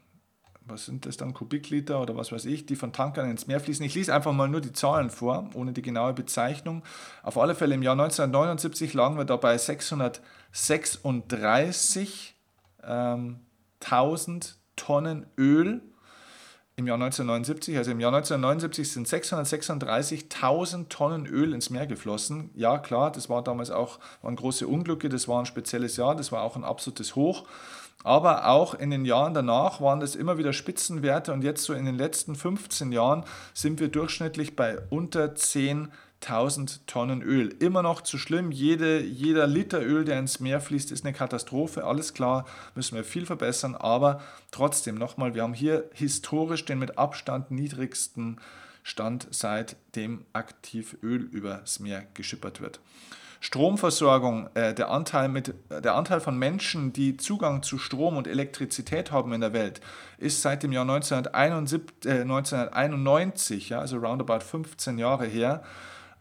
was 0.64 0.86
sind 0.86 1.06
das 1.06 1.16
dann, 1.16 1.34
Kubikliter 1.34 2.00
oder 2.00 2.16
was 2.16 2.32
weiß 2.32 2.44
ich, 2.46 2.66
die 2.66 2.76
von 2.76 2.92
Tankern 2.92 3.30
ins 3.30 3.46
Meer 3.46 3.60
fließen. 3.60 3.84
Ich 3.84 3.94
lese 3.94 4.14
einfach 4.14 4.32
mal 4.32 4.48
nur 4.48 4.60
die 4.60 4.72
Zahlen 4.72 5.10
vor, 5.10 5.50
ohne 5.54 5.72
die 5.72 5.82
genaue 5.82 6.12
Bezeichnung. 6.12 6.82
Auf 7.22 7.38
alle 7.38 7.54
Fälle 7.54 7.74
im 7.74 7.82
Jahr 7.82 7.92
1979 7.92 8.94
lagen 8.94 9.16
wir 9.16 9.24
dabei 9.24 9.56
636.000 9.56 12.32
ähm, 12.84 13.40
Tonnen 14.76 15.26
Öl 15.36 15.82
im 16.76 16.86
Jahr 16.86 16.96
1979. 16.96 17.76
Also 17.76 17.90
im 17.90 18.00
Jahr 18.00 18.12
1979 18.14 18.92
sind 18.92 19.08
636.000 19.08 20.88
Tonnen 20.88 21.26
Öl 21.26 21.52
ins 21.52 21.70
Meer 21.70 21.86
geflossen. 21.86 22.50
Ja, 22.54 22.78
klar, 22.78 23.12
das 23.12 23.28
war 23.28 23.42
damals 23.42 23.70
auch 23.70 23.98
waren 24.22 24.36
große 24.36 24.66
Unglücke, 24.66 25.08
das 25.08 25.28
war 25.28 25.40
ein 25.40 25.46
spezielles 25.46 25.96
Jahr, 25.96 26.16
das 26.16 26.32
war 26.32 26.42
auch 26.42 26.56
ein 26.56 26.64
absolutes 26.64 27.14
Hoch. 27.16 27.46
Aber 28.04 28.48
auch 28.48 28.74
in 28.74 28.90
den 28.90 29.04
Jahren 29.04 29.32
danach 29.32 29.80
waren 29.80 30.00
das 30.00 30.16
immer 30.16 30.36
wieder 30.36 30.52
Spitzenwerte 30.52 31.32
und 31.32 31.44
jetzt 31.44 31.62
so 31.62 31.72
in 31.72 31.84
den 31.84 31.96
letzten 31.96 32.34
15 32.34 32.90
Jahren 32.90 33.24
sind 33.54 33.78
wir 33.78 33.88
durchschnittlich 33.88 34.56
bei 34.56 34.78
unter 34.90 35.36
10 35.36 35.92
1000 36.22 36.86
Tonnen 36.86 37.22
Öl. 37.22 37.54
Immer 37.58 37.82
noch 37.82 38.00
zu 38.00 38.16
schlimm. 38.16 38.52
Jede, 38.52 39.00
jeder 39.00 39.46
Liter 39.46 39.82
Öl, 39.82 40.04
der 40.04 40.18
ins 40.18 40.40
Meer 40.40 40.60
fließt, 40.60 40.92
ist 40.92 41.04
eine 41.04 41.12
Katastrophe. 41.12 41.84
Alles 41.84 42.14
klar, 42.14 42.46
müssen 42.74 42.96
wir 42.96 43.04
viel 43.04 43.26
verbessern. 43.26 43.74
Aber 43.74 44.20
trotzdem 44.50 44.94
nochmal, 44.96 45.34
wir 45.34 45.42
haben 45.42 45.54
hier 45.54 45.84
historisch 45.92 46.64
den 46.64 46.78
mit 46.78 46.98
Abstand 46.98 47.50
niedrigsten 47.50 48.38
Stand, 48.84 49.28
seitdem 49.30 50.24
aktiv 50.32 50.96
Öl 51.02 51.22
übers 51.22 51.80
Meer 51.80 52.04
geschippert 52.14 52.60
wird. 52.60 52.80
Stromversorgung, 53.42 54.48
äh, 54.54 54.72
der, 54.72 54.90
Anteil 54.90 55.28
mit, 55.28 55.52
der 55.68 55.96
Anteil 55.96 56.20
von 56.20 56.38
Menschen, 56.38 56.92
die 56.92 57.16
Zugang 57.16 57.64
zu 57.64 57.76
Strom 57.76 58.16
und 58.16 58.28
Elektrizität 58.28 59.10
haben 59.10 59.32
in 59.32 59.40
der 59.40 59.52
Welt, 59.52 59.80
ist 60.18 60.42
seit 60.42 60.62
dem 60.62 60.70
Jahr 60.70 60.84
1971, 60.84 62.06
äh, 62.06 62.20
1991, 62.20 63.70
ja, 63.70 63.80
also 63.80 63.98
roundabout 63.98 64.44
15 64.44 64.96
Jahre 64.96 65.26
her, 65.26 65.64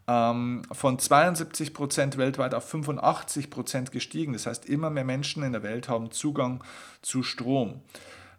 ähm, 0.07 0.63
von 0.71 0.99
72 0.99 1.73
Prozent 1.73 2.17
weltweit 2.17 2.53
auf 2.53 2.67
85 2.69 3.49
Prozent 3.49 3.91
gestiegen. 3.91 4.33
Das 4.33 4.45
heißt, 4.45 4.65
immer 4.65 4.89
mehr 4.89 5.05
Menschen 5.05 5.43
in 5.43 5.51
der 5.51 5.63
Welt 5.63 5.89
haben 5.89 6.11
Zugang 6.11 6.63
zu 7.01 7.23
Strom. 7.23 7.81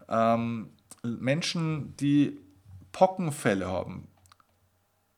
Ähm, 0.08 0.70
Menschen, 1.02 1.96
die 1.96 2.38
Pockenfälle 2.92 3.66
haben, 3.66 4.08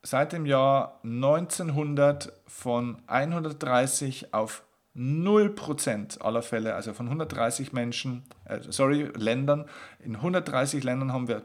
seit 0.02 0.32
dem 0.32 0.46
Jahr 0.46 1.00
1900 1.02 2.32
von 2.46 3.02
130 3.06 4.32
auf 4.32 4.64
0% 4.96 6.20
aller 6.20 6.42
Fälle, 6.42 6.74
also 6.74 6.94
von 6.94 7.06
130 7.06 7.72
Menschen, 7.72 8.22
äh, 8.44 8.60
sorry, 8.68 9.10
Ländern, 9.16 9.66
in 9.98 10.16
130 10.16 10.84
Ländern 10.84 11.12
haben 11.12 11.26
wir 11.26 11.42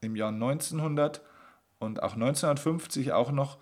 im 0.00 0.16
Jahr 0.16 0.30
1900 0.30 1.20
und 1.78 2.02
auch 2.02 2.14
1950 2.14 3.12
auch 3.12 3.30
noch 3.30 3.58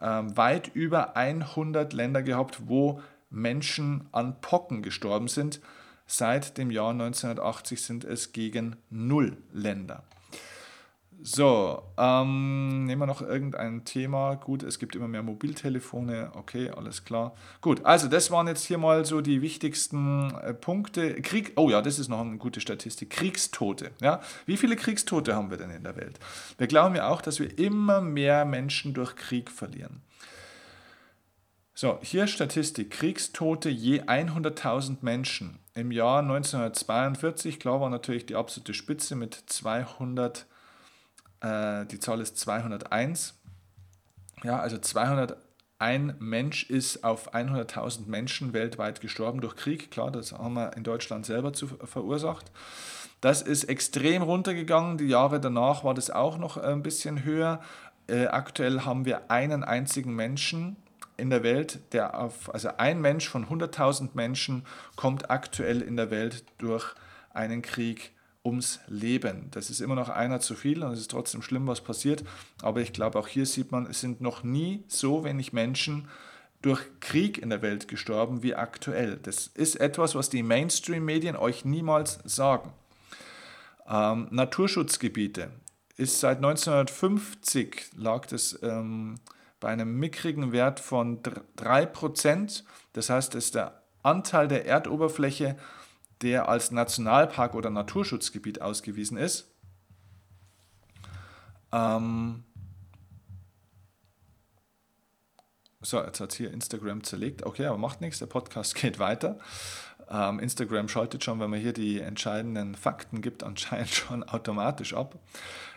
ähm, 0.00 0.36
weit 0.36 0.70
über 0.74 1.16
100 1.16 1.92
Länder 1.92 2.22
gehabt, 2.22 2.68
wo 2.68 3.00
Menschen 3.30 4.08
an 4.12 4.40
Pocken 4.40 4.82
gestorben 4.82 5.28
sind. 5.28 5.60
Seit 6.06 6.56
dem 6.56 6.70
Jahr 6.70 6.90
1980 6.90 7.82
sind 7.82 8.04
es 8.04 8.32
gegen 8.32 8.76
null 8.90 9.36
Länder. 9.52 10.02
So, 11.20 11.82
ähm, 11.96 12.84
nehmen 12.84 13.02
wir 13.02 13.06
noch 13.06 13.22
irgendein 13.22 13.84
Thema. 13.84 14.36
Gut, 14.36 14.62
es 14.62 14.78
gibt 14.78 14.94
immer 14.94 15.08
mehr 15.08 15.24
Mobiltelefone. 15.24 16.30
Okay, 16.34 16.70
alles 16.70 17.04
klar. 17.04 17.34
Gut, 17.60 17.84
also 17.84 18.06
das 18.06 18.30
waren 18.30 18.46
jetzt 18.46 18.64
hier 18.64 18.78
mal 18.78 19.04
so 19.04 19.20
die 19.20 19.42
wichtigsten 19.42 20.32
äh, 20.34 20.54
Punkte. 20.54 21.20
Krieg, 21.20 21.54
oh 21.56 21.70
ja, 21.70 21.82
das 21.82 21.98
ist 21.98 22.08
noch 22.08 22.20
eine 22.20 22.38
gute 22.38 22.60
Statistik. 22.60 23.10
Kriegstote. 23.10 23.90
Ja? 24.00 24.20
Wie 24.46 24.56
viele 24.56 24.76
Kriegstote 24.76 25.34
haben 25.34 25.50
wir 25.50 25.58
denn 25.58 25.70
in 25.70 25.82
der 25.82 25.96
Welt? 25.96 26.20
Wir 26.56 26.68
glauben 26.68 26.94
ja 26.94 27.08
auch, 27.08 27.20
dass 27.20 27.40
wir 27.40 27.58
immer 27.58 28.00
mehr 28.00 28.44
Menschen 28.44 28.94
durch 28.94 29.16
Krieg 29.16 29.50
verlieren. 29.50 30.02
So, 31.74 31.98
hier 32.00 32.28
Statistik. 32.28 32.90
Kriegstote 32.90 33.70
je 33.70 34.02
100.000 34.02 34.98
Menschen. 35.00 35.58
Im 35.74 35.90
Jahr 35.90 36.20
1942, 36.20 37.58
klar 37.58 37.80
war 37.80 37.90
natürlich 37.90 38.26
die 38.26 38.36
absolute 38.36 38.74
Spitze 38.74 39.16
mit 39.16 39.34
200 39.34 40.46
Äh, 41.40 41.86
die 41.86 41.98
Zahl 41.98 42.20
ist 42.20 42.38
201. 42.38 43.34
Ja, 44.42 44.58
also 44.58 44.78
201 44.78 46.14
Mensch 46.18 46.70
ist 46.70 47.04
auf 47.04 47.34
100.000 47.34 48.06
Menschen 48.06 48.52
weltweit 48.52 49.00
gestorben 49.00 49.40
durch 49.40 49.56
Krieg. 49.56 49.90
Klar, 49.90 50.10
das 50.10 50.32
haben 50.32 50.54
wir 50.54 50.76
in 50.76 50.84
Deutschland 50.84 51.26
selber 51.26 51.52
zu, 51.52 51.66
verursacht. 51.66 52.50
Das 53.20 53.42
ist 53.42 53.64
extrem 53.64 54.22
runtergegangen. 54.22 54.98
Die 54.98 55.08
Jahre 55.08 55.40
danach 55.40 55.82
war 55.82 55.94
das 55.94 56.10
auch 56.10 56.38
noch 56.38 56.56
ein 56.56 56.82
bisschen 56.82 57.24
höher. 57.24 57.60
Äh, 58.06 58.26
aktuell 58.26 58.82
haben 58.82 59.04
wir 59.04 59.30
einen 59.30 59.64
einzigen 59.64 60.14
Menschen 60.14 60.76
in 61.16 61.30
der 61.30 61.42
Welt, 61.42 61.80
der 61.92 62.18
auf, 62.18 62.52
also 62.54 62.70
ein 62.78 63.00
Mensch 63.00 63.28
von 63.28 63.46
100.000 63.46 64.10
Menschen 64.14 64.64
kommt 64.94 65.30
aktuell 65.30 65.82
in 65.82 65.96
der 65.96 66.10
Welt 66.10 66.44
durch 66.58 66.94
einen 67.34 67.60
Krieg 67.60 68.12
ums 68.48 68.80
Leben. 68.88 69.48
Das 69.50 69.70
ist 69.70 69.80
immer 69.80 69.94
noch 69.94 70.08
einer 70.08 70.40
zu 70.40 70.54
viel 70.54 70.82
und 70.82 70.92
es 70.92 71.00
ist 71.00 71.10
trotzdem 71.10 71.42
schlimm, 71.42 71.66
was 71.66 71.82
passiert. 71.82 72.24
Aber 72.62 72.80
ich 72.80 72.92
glaube, 72.92 73.18
auch 73.18 73.28
hier 73.28 73.46
sieht 73.46 73.70
man, 73.70 73.86
es 73.86 74.00
sind 74.00 74.20
noch 74.20 74.42
nie 74.42 74.84
so 74.88 75.22
wenig 75.24 75.52
Menschen 75.52 76.08
durch 76.62 76.80
Krieg 77.00 77.38
in 77.38 77.50
der 77.50 77.62
Welt 77.62 77.86
gestorben 77.86 78.42
wie 78.42 78.54
aktuell. 78.54 79.18
Das 79.22 79.46
ist 79.46 79.76
etwas, 79.76 80.14
was 80.14 80.30
die 80.30 80.42
Mainstream-Medien 80.42 81.36
euch 81.36 81.64
niemals 81.64 82.18
sagen. 82.24 82.72
Ähm, 83.86 84.28
Naturschutzgebiete 84.30 85.50
ist 85.96 86.20
seit 86.20 86.38
1950 86.38 87.90
lag 87.96 88.26
das 88.26 88.58
ähm, 88.62 89.16
bei 89.60 89.68
einem 89.68 89.98
mickrigen 89.98 90.52
Wert 90.52 90.80
von 90.80 91.22
3%. 91.22 92.62
Das 92.92 93.10
heißt, 93.10 93.34
das 93.34 93.46
ist 93.46 93.54
der 93.54 93.82
Anteil 94.02 94.48
der 94.48 94.66
Erdoberfläche, 94.66 95.56
der 96.22 96.48
als 96.48 96.70
Nationalpark 96.70 97.54
oder 97.54 97.70
Naturschutzgebiet 97.70 98.60
ausgewiesen 98.60 99.16
ist. 99.16 99.54
Ähm 101.72 102.44
so, 105.80 106.02
jetzt 106.02 106.20
hat 106.20 106.32
hier 106.32 106.50
Instagram 106.50 107.04
zerlegt. 107.04 107.44
Okay, 107.46 107.66
aber 107.66 107.78
macht 107.78 108.00
nichts, 108.00 108.18
der 108.18 108.26
Podcast 108.26 108.74
geht 108.76 108.98
weiter. 108.98 109.38
Ähm, 110.10 110.40
Instagram 110.40 110.88
schaltet 110.88 111.22
schon, 111.22 111.38
wenn 111.40 111.50
man 111.50 111.60
hier 111.60 111.72
die 111.72 112.00
entscheidenden 112.00 112.74
Fakten 112.74 113.20
gibt, 113.20 113.42
anscheinend 113.42 113.90
schon 113.94 114.24
automatisch 114.24 114.94
ab. 114.94 115.18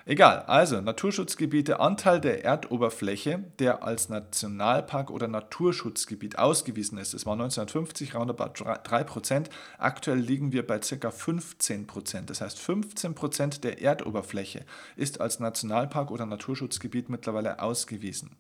Egal, 0.06 0.40
also 0.48 0.82
Naturschutzgebiete, 0.82 1.80
Anteil 1.80 2.20
der 2.20 2.44
Erdoberfläche, 2.44 3.44
der 3.60 3.84
als 3.84 4.10
Nationalpark 4.10 5.12
oder 5.12 5.28
Naturschutzgebiet 5.28 6.40
ausgewiesen 6.40 6.98
ist. 6.98 7.14
Es 7.14 7.28
war 7.28 7.34
1950 7.34 8.16
roundabout 8.16 8.64
3%, 8.64 9.46
aktuell 9.78 10.18
liegen 10.18 10.52
wir 10.52 10.66
bei 10.66 10.80
ca. 10.80 11.10
15%. 11.10 12.26
Das 12.26 12.42
heißt, 12.42 12.58
15% 12.58 13.62
der 13.62 13.80
Erdoberfläche 13.82 14.66
ist 14.96 15.22
als 15.22 15.40
Nationalpark 15.40 16.10
oder 16.10 16.26
Naturschutzgebiet 16.26 17.10
mittlerweile 17.10 17.62
ausgewiesen. 17.62 18.32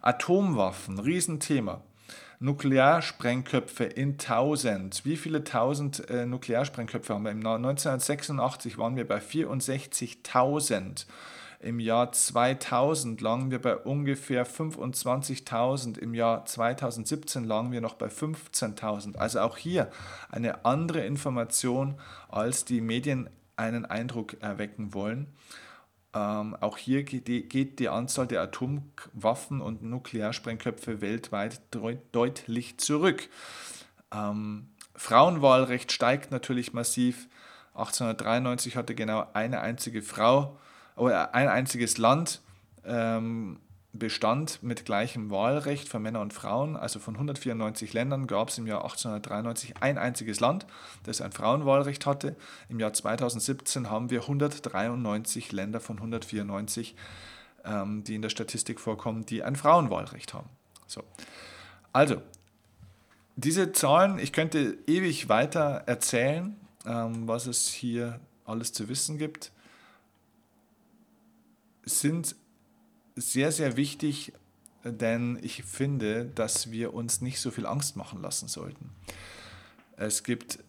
Atomwaffen, 0.00 0.98
Riesenthema. 0.98 1.82
Nuklearsprengköpfe 2.40 3.84
in 3.84 4.12
1000. 4.12 5.04
Wie 5.04 5.16
viele 5.16 5.38
1000 5.38 6.08
äh, 6.08 6.26
Nuklearsprengköpfe 6.26 7.14
haben 7.14 7.24
wir? 7.24 7.32
Im 7.32 7.38
1986 7.38 8.78
waren 8.78 8.96
wir 8.96 9.06
bei 9.08 9.18
64.000. 9.18 11.06
Im 11.60 11.80
Jahr 11.80 12.12
2000 12.12 13.20
lagen 13.20 13.50
wir 13.50 13.60
bei 13.60 13.76
ungefähr 13.76 14.46
25.000. 14.46 15.98
Im 15.98 16.14
Jahr 16.14 16.44
2017 16.44 17.42
lagen 17.42 17.72
wir 17.72 17.80
noch 17.80 17.94
bei 17.94 18.06
15.000. 18.06 19.16
Also 19.16 19.40
auch 19.40 19.56
hier 19.56 19.90
eine 20.30 20.64
andere 20.64 21.04
Information, 21.04 21.96
als 22.28 22.64
die 22.64 22.80
Medien 22.80 23.28
einen 23.56 23.84
Eindruck 23.84 24.40
erwecken 24.40 24.94
wollen. 24.94 25.26
Ähm, 26.14 26.56
auch 26.60 26.78
hier 26.78 27.02
geht 27.02 27.28
die, 27.28 27.48
geht 27.48 27.78
die, 27.78 27.88
Anzahl 27.88 28.26
der 28.26 28.42
Atomwaffen 28.42 29.60
und 29.60 29.82
Nuklearsprengköpfe 29.82 31.00
weltweit 31.00 31.60
deutlich 32.12 32.78
zurück. 32.78 33.28
Ähm, 34.12 34.70
Frauenwahlrecht 34.94 35.92
steigt 35.92 36.30
natürlich 36.30 36.72
massiv. 36.72 37.28
1893 37.74 38.76
hatte 38.76 38.94
genau 38.94 39.26
eine 39.34 39.60
einzige 39.60 40.02
Frau, 40.02 40.58
oder 40.98 41.34
ein 41.34 41.48
einziges 41.48 41.98
Land 41.98 42.40
ähm, 42.84 43.60
Bestand 43.92 44.62
mit 44.62 44.84
gleichem 44.84 45.30
Wahlrecht 45.30 45.88
für 45.88 45.98
Männer 45.98 46.20
und 46.20 46.34
Frauen. 46.34 46.76
Also 46.76 46.98
von 46.98 47.14
194 47.14 47.92
Ländern 47.94 48.26
gab 48.26 48.50
es 48.50 48.58
im 48.58 48.66
Jahr 48.66 48.82
1893 48.82 49.78
ein 49.80 49.96
einziges 49.96 50.40
Land, 50.40 50.66
das 51.04 51.20
ein 51.20 51.32
Frauenwahlrecht 51.32 52.04
hatte. 52.04 52.36
Im 52.68 52.80
Jahr 52.80 52.92
2017 52.92 53.90
haben 53.90 54.10
wir 54.10 54.22
193 54.22 55.52
Länder 55.52 55.80
von 55.80 55.96
194, 55.96 56.96
ähm, 57.64 58.04
die 58.04 58.14
in 58.14 58.22
der 58.22 58.28
Statistik 58.28 58.78
vorkommen, 58.78 59.24
die 59.24 59.42
ein 59.42 59.56
Frauenwahlrecht 59.56 60.34
haben. 60.34 60.50
So. 60.86 61.02
Also, 61.92 62.20
diese 63.36 63.72
Zahlen, 63.72 64.18
ich 64.18 64.32
könnte 64.32 64.76
ewig 64.86 65.28
weiter 65.30 65.84
erzählen, 65.86 66.56
ähm, 66.84 67.26
was 67.26 67.46
es 67.46 67.68
hier 67.68 68.20
alles 68.44 68.72
zu 68.72 68.88
wissen 68.88 69.16
gibt, 69.16 69.52
sind 71.84 72.36
sehr, 73.20 73.52
sehr 73.52 73.76
wichtig, 73.76 74.32
denn 74.84 75.38
ich 75.42 75.64
finde, 75.64 76.26
dass 76.26 76.70
wir 76.70 76.94
uns 76.94 77.20
nicht 77.20 77.40
so 77.40 77.50
viel 77.50 77.66
Angst 77.66 77.96
machen 77.96 78.22
lassen 78.22 78.48
sollten. 78.48 78.90
Es 79.96 80.22
gibt 80.22 80.60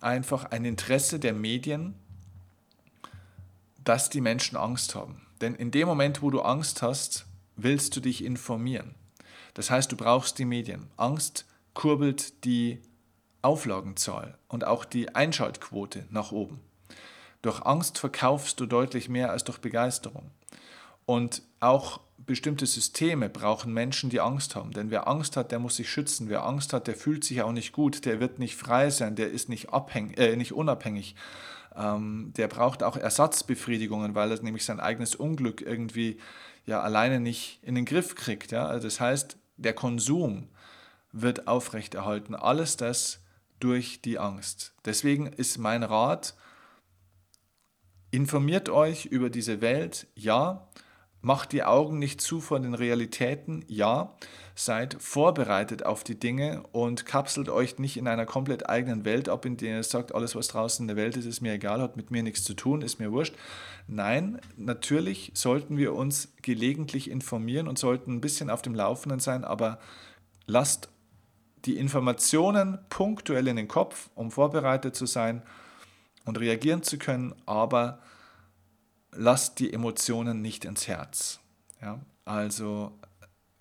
einfach 0.00 0.44
ein 0.44 0.64
Interesse 0.64 1.18
der 1.18 1.32
Medien, 1.32 1.94
dass 3.84 4.10
die 4.10 4.20
Menschen 4.20 4.56
Angst 4.56 4.94
haben. 4.94 5.22
Denn 5.40 5.54
in 5.54 5.70
dem 5.70 5.88
Moment, 5.88 6.22
wo 6.22 6.30
du 6.30 6.40
Angst 6.42 6.82
hast, 6.82 7.26
willst 7.56 7.96
du 7.96 8.00
dich 8.00 8.22
informieren. 8.24 8.94
Das 9.54 9.70
heißt, 9.70 9.90
du 9.90 9.96
brauchst 9.96 10.38
die 10.38 10.44
Medien. 10.44 10.86
Angst 10.96 11.46
kurbelt 11.74 12.44
die 12.44 12.80
Auflagenzahl 13.40 14.36
und 14.48 14.64
auch 14.64 14.84
die 14.84 15.14
Einschaltquote 15.14 16.06
nach 16.10 16.32
oben. 16.32 16.60
Durch 17.40 17.62
Angst 17.62 17.98
verkaufst 17.98 18.58
du 18.60 18.66
deutlich 18.66 19.08
mehr 19.08 19.30
als 19.30 19.44
durch 19.44 19.58
Begeisterung. 19.58 20.30
Und 21.08 21.40
auch 21.60 22.00
bestimmte 22.18 22.66
Systeme 22.66 23.30
brauchen 23.30 23.72
Menschen, 23.72 24.10
die 24.10 24.20
Angst 24.20 24.54
haben. 24.54 24.72
Denn 24.72 24.90
wer 24.90 25.08
Angst 25.08 25.38
hat, 25.38 25.52
der 25.52 25.58
muss 25.58 25.76
sich 25.76 25.88
schützen. 25.88 26.28
Wer 26.28 26.44
Angst 26.44 26.74
hat, 26.74 26.86
der 26.86 26.96
fühlt 26.96 27.24
sich 27.24 27.40
auch 27.40 27.52
nicht 27.52 27.72
gut. 27.72 28.04
Der 28.04 28.20
wird 28.20 28.38
nicht 28.38 28.56
frei 28.56 28.90
sein. 28.90 29.16
Der 29.16 29.30
ist 29.30 29.48
nicht, 29.48 29.72
abhängig, 29.72 30.18
äh, 30.18 30.36
nicht 30.36 30.52
unabhängig. 30.52 31.14
Ähm, 31.74 32.34
der 32.36 32.46
braucht 32.46 32.82
auch 32.82 32.98
Ersatzbefriedigungen, 32.98 34.14
weil 34.14 34.30
er 34.30 34.42
nämlich 34.42 34.66
sein 34.66 34.80
eigenes 34.80 35.14
Unglück 35.14 35.62
irgendwie 35.62 36.18
ja 36.66 36.82
alleine 36.82 37.20
nicht 37.20 37.60
in 37.62 37.74
den 37.74 37.86
Griff 37.86 38.14
kriegt. 38.14 38.52
Ja? 38.52 38.66
Also 38.66 38.86
das 38.86 39.00
heißt, 39.00 39.38
der 39.56 39.72
Konsum 39.72 40.48
wird 41.10 41.48
aufrechterhalten. 41.48 42.34
Alles 42.34 42.76
das 42.76 43.22
durch 43.60 44.02
die 44.02 44.18
Angst. 44.18 44.74
Deswegen 44.84 45.26
ist 45.26 45.56
mein 45.56 45.84
Rat, 45.84 46.34
informiert 48.10 48.68
euch 48.68 49.06
über 49.06 49.30
diese 49.30 49.62
Welt, 49.62 50.06
ja, 50.14 50.68
Macht 51.20 51.52
die 51.52 51.64
Augen 51.64 51.98
nicht 51.98 52.20
zu 52.20 52.40
vor 52.40 52.60
den 52.60 52.74
Realitäten, 52.74 53.64
ja. 53.66 54.14
Seid 54.54 54.96
vorbereitet 55.00 55.84
auf 55.84 56.04
die 56.04 56.18
Dinge 56.18 56.62
und 56.72 57.06
kapselt 57.06 57.48
euch 57.48 57.78
nicht 57.78 57.96
in 57.96 58.08
einer 58.08 58.26
komplett 58.26 58.68
eigenen 58.68 59.04
Welt 59.04 59.28
ab, 59.28 59.44
in 59.44 59.56
der 59.56 59.76
ihr 59.76 59.82
sagt, 59.82 60.14
alles 60.14 60.34
was 60.34 60.48
draußen 60.48 60.84
in 60.84 60.88
der 60.88 60.96
Welt 60.96 61.16
ist, 61.16 61.26
ist 61.26 61.40
mir 61.40 61.52
egal, 61.52 61.80
hat 61.80 61.96
mit 61.96 62.10
mir 62.10 62.22
nichts 62.22 62.44
zu 62.44 62.54
tun, 62.54 62.82
ist 62.82 62.98
mir 62.98 63.12
wurscht. 63.12 63.34
Nein, 63.86 64.40
natürlich 64.56 65.30
sollten 65.34 65.76
wir 65.76 65.94
uns 65.94 66.32
gelegentlich 66.42 67.10
informieren 67.10 67.68
und 67.68 67.78
sollten 67.78 68.14
ein 68.14 68.20
bisschen 68.20 68.50
auf 68.50 68.62
dem 68.62 68.74
Laufenden 68.74 69.20
sein, 69.20 69.44
aber 69.44 69.78
lasst 70.46 70.88
die 71.64 71.76
Informationen 71.76 72.78
punktuell 72.90 73.48
in 73.48 73.56
den 73.56 73.68
Kopf, 73.68 74.10
um 74.14 74.30
vorbereitet 74.30 74.94
zu 74.94 75.06
sein 75.06 75.42
und 76.24 76.38
reagieren 76.38 76.82
zu 76.82 76.98
können, 76.98 77.34
aber 77.46 78.00
lasst 79.12 79.58
die 79.58 79.72
Emotionen 79.72 80.42
nicht 80.42 80.64
ins 80.64 80.88
Herz. 80.88 81.40
Ja? 81.80 82.00
Also 82.24 82.92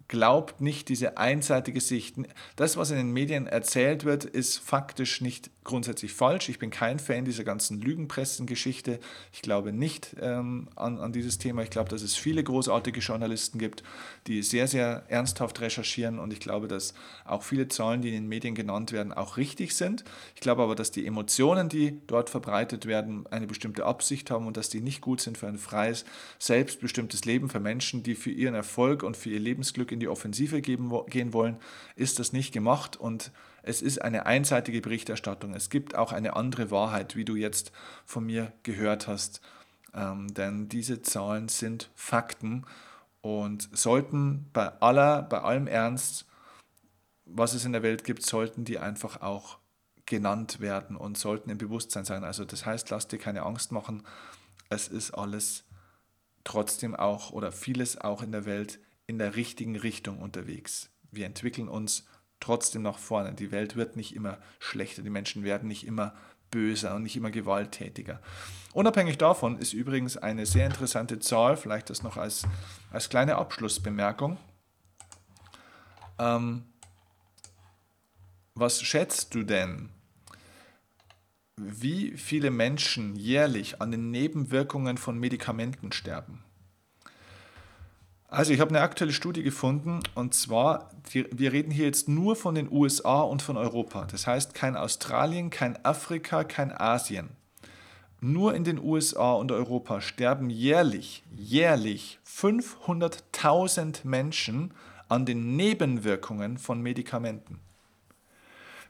glaubt 0.08 0.62
nicht 0.62 0.90
diese 0.90 1.18
einseitige 1.18 1.82
Sicht. 1.82 2.16
Das, 2.56 2.78
was 2.78 2.92
in 2.92 2.98
den 2.98 3.12
Medien 3.12 3.48
erzählt 3.48 4.06
wird, 4.06 4.24
ist 4.24 4.58
faktisch 4.58 5.22
nicht 5.22 5.50
grundsätzlich 5.68 6.14
falsch. 6.14 6.50
Ich 6.50 6.60
bin 6.60 6.72
kein 6.72 6.98
Fan 6.98 7.26
dieser 7.26 7.44
ganzen 7.44 7.82
Lügenpressengeschichte. 7.82 9.00
Ich 9.34 9.42
glaube 9.42 9.74
nicht 9.74 10.16
ähm, 10.22 10.70
an, 10.76 10.98
an 10.98 11.12
dieses 11.12 11.38
Thema. 11.38 11.62
Ich 11.62 11.70
glaube, 11.70 11.90
dass 11.90 12.02
es 12.02 12.16
viele 12.16 12.44
großartige 12.44 13.02
Journalisten 13.02 13.60
gibt, 13.60 13.84
die 14.28 14.42
sehr, 14.42 14.68
sehr 14.68 15.04
ernsthaft 15.10 15.60
recherchieren 15.60 16.20
und 16.20 16.32
ich 16.32 16.40
glaube, 16.40 16.68
dass 16.68 16.94
auch 17.26 17.44
viele 17.44 17.68
Zahlen, 17.68 18.02
die 18.02 18.10
in 18.10 18.16
den 18.16 18.28
Medien 18.28 18.56
genannt 18.56 18.94
werden, 18.94 19.12
auch 19.12 19.36
richtig 19.36 19.76
sind. 19.76 20.06
Ich 20.36 20.42
glaube 20.42 20.64
aber, 20.64 20.76
dass 20.76 20.92
die 20.92 21.06
Emotionen, 21.06 21.68
die 21.68 22.00
dort 22.08 22.30
verbreitet 22.30 22.86
werden, 22.86 23.28
eine 23.28 23.46
bestimmte 23.46 23.86
Absicht 23.86 24.32
haben 24.32 24.48
und 24.48 24.56
dass 24.56 24.70
die 24.70 24.80
nicht 24.80 25.02
gut 25.02 25.20
sind 25.20 25.38
für 25.38 25.48
ein 25.48 25.58
freies, 25.58 26.06
selbstbestimmtes 26.40 27.26
Leben 27.26 27.50
für 27.50 27.60
Menschen, 27.60 28.04
die 28.04 28.16
für 28.16 28.32
ihren 28.32 28.56
Erfolg 28.56 29.04
und 29.04 29.18
für 29.18 29.30
ihr 29.30 29.40
Lebensglück 29.40 29.92
in 29.98 30.00
die 30.00 30.08
Offensive 30.08 30.62
geben, 30.62 30.92
gehen 31.08 31.34
wollen, 31.34 31.58
ist 31.96 32.20
das 32.20 32.34
nicht 32.34 32.54
gemacht 32.54 32.96
und 32.96 33.32
es 33.64 33.82
ist 33.82 34.02
eine 34.02 34.26
einseitige 34.26 34.80
Berichterstattung. 34.80 35.54
Es 35.54 35.70
gibt 35.70 35.96
auch 35.96 36.14
eine 36.14 36.36
andere 36.36 36.72
Wahrheit, 36.72 37.16
wie 37.16 37.26
du 37.26 37.36
jetzt 37.36 37.72
von 38.06 38.26
mir 38.26 38.54
gehört 38.64 39.08
hast. 39.08 39.42
Ähm, 39.94 40.34
denn 40.34 40.70
diese 40.70 41.02
Zahlen 41.02 41.50
sind 41.50 41.90
Fakten 41.96 42.66
und 43.22 43.68
sollten 43.76 44.50
bei 44.54 44.68
aller, 44.80 45.24
bei 45.24 45.42
allem 45.42 45.68
Ernst, 45.68 46.26
was 47.26 47.56
es 47.56 47.66
in 47.66 47.74
der 47.74 47.84
Welt 47.84 48.04
gibt, 48.04 48.24
sollten 48.24 48.64
die 48.64 48.80
einfach 48.80 49.22
auch 49.22 49.58
genannt 50.06 50.62
werden 50.62 50.96
und 50.96 51.18
sollten 51.18 51.50
im 51.50 51.58
Bewusstsein 51.58 52.06
sein. 52.06 52.24
Also 52.24 52.46
das 52.46 52.66
heißt, 52.66 52.90
lasst 52.92 53.12
dir 53.12 53.18
keine 53.18 53.44
Angst 53.44 53.72
machen. 53.72 54.04
Es 54.70 54.88
ist 54.88 55.12
alles 55.12 55.66
trotzdem 56.46 56.96
auch 56.96 57.32
oder 57.32 57.52
vieles 57.52 58.00
auch 58.00 58.22
in 58.22 58.32
der 58.32 58.46
Welt 58.46 58.80
in 59.08 59.18
der 59.18 59.36
richtigen 59.36 59.76
Richtung 59.76 60.20
unterwegs. 60.20 60.90
Wir 61.12 61.26
entwickeln 61.26 61.70
uns 61.70 62.06
trotzdem 62.40 62.82
nach 62.84 63.00
vorne. 63.00 63.34
Die 63.34 63.52
Welt 63.52 63.76
wird 63.76 63.96
nicht 63.96 64.14
immer 64.14 64.38
schlechter, 64.60 65.02
die 65.02 65.10
Menschen 65.10 65.44
werden 65.44 65.68
nicht 65.68 65.88
immer 65.88 66.14
böser 66.52 66.96
und 66.96 67.04
nicht 67.04 67.16
immer 67.16 67.32
gewalttätiger. 67.32 68.22
Unabhängig 68.74 69.18
davon 69.18 69.58
ist 69.58 69.74
übrigens 69.74 70.18
eine 70.18 70.46
sehr 70.46 70.66
interessante 70.66 71.20
Zahl, 71.20 71.58
vielleicht 71.58 71.90
das 71.90 72.04
noch 72.04 72.18
als, 72.18 72.44
als 72.92 73.10
kleine 73.10 73.36
Abschlussbemerkung. 73.36 74.38
Ähm, 76.20 76.64
was 78.56 78.82
schätzt 78.82 79.36
du 79.36 79.44
denn, 79.44 79.90
wie 81.56 82.12
viele 82.18 82.52
Menschen 82.52 83.16
jährlich 83.16 83.82
an 83.82 83.92
den 83.92 84.12
Nebenwirkungen 84.12 84.98
von 84.98 85.18
Medikamenten 85.18 85.92
sterben? 85.92 86.44
Also 88.30 88.52
ich 88.52 88.60
habe 88.60 88.72
eine 88.72 88.82
aktuelle 88.82 89.14
Studie 89.14 89.42
gefunden 89.42 90.02
und 90.14 90.34
zwar, 90.34 90.92
wir 91.12 91.54
reden 91.54 91.72
hier 91.72 91.86
jetzt 91.86 92.10
nur 92.10 92.36
von 92.36 92.56
den 92.56 92.70
USA 92.70 93.22
und 93.22 93.42
von 93.42 93.56
Europa. 93.56 94.06
Das 94.12 94.28
heißt 94.28 94.54
kein 94.54 94.76
Australien, 94.76 95.50
kein 95.50 95.84
Afrika, 95.86 96.44
kein 96.44 96.78
Asien. 96.78 97.30
Nur 98.20 98.54
in 98.54 98.66
den 98.66 98.80
USA 98.80 99.34
und 99.34 99.52
Europa 99.52 100.02
sterben 100.02 100.50
jährlich, 100.50 101.24
jährlich 101.36 102.20
500.000 102.28 104.06
Menschen 104.06 104.74
an 105.08 105.26
den 105.26 105.56
Nebenwirkungen 105.56 106.58
von 106.58 106.82
Medikamenten. 106.82 107.62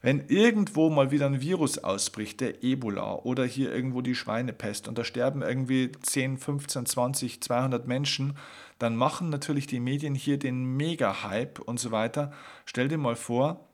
Wenn 0.01 0.27
irgendwo 0.27 0.89
mal 0.89 1.11
wieder 1.11 1.25
ein 1.25 1.41
Virus 1.41 1.79
ausbricht, 1.79 2.41
der 2.41 2.63
Ebola 2.63 3.15
oder 3.15 3.45
hier 3.45 3.73
irgendwo 3.73 4.01
die 4.01 4.15
Schweinepest 4.15 4.87
und 4.87 4.97
da 4.97 5.03
sterben 5.03 5.41
irgendwie 5.41 5.91
10, 5.91 6.37
15, 6.37 6.85
20, 6.85 7.41
200 7.41 7.87
Menschen, 7.87 8.37
dann 8.79 8.95
machen 8.95 9.29
natürlich 9.29 9.67
die 9.67 9.79
Medien 9.79 10.15
hier 10.15 10.37
den 10.37 10.77
Mega-Hype 10.77 11.59
und 11.59 11.79
so 11.79 11.91
weiter. 11.91 12.31
Stell 12.65 12.87
dir 12.87 12.97
mal 12.97 13.15
vor, 13.15 13.67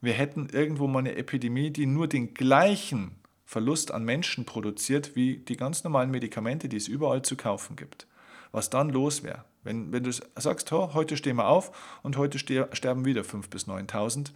wir 0.00 0.12
hätten 0.12 0.48
irgendwo 0.52 0.86
mal 0.86 1.00
eine 1.00 1.16
Epidemie, 1.16 1.70
die 1.70 1.86
nur 1.86 2.08
den 2.08 2.34
gleichen 2.34 3.16
Verlust 3.44 3.92
an 3.92 4.04
Menschen 4.04 4.44
produziert 4.44 5.16
wie 5.16 5.38
die 5.38 5.56
ganz 5.56 5.84
normalen 5.84 6.10
Medikamente, 6.10 6.68
die 6.68 6.76
es 6.76 6.88
überall 6.88 7.22
zu 7.22 7.36
kaufen 7.36 7.76
gibt. 7.76 8.06
Was 8.52 8.70
dann 8.70 8.90
los 8.90 9.22
wäre. 9.22 9.44
Wenn, 9.64 9.92
wenn 9.92 10.04
du 10.04 10.12
sagst, 10.12 10.70
heute 10.70 11.16
stehen 11.16 11.36
wir 11.36 11.48
auf 11.48 11.98
und 12.02 12.16
heute 12.16 12.38
sterben 12.38 13.04
wieder 13.04 13.22
5.000 13.22 13.50
bis 13.50 13.66
9.000, 13.66 14.30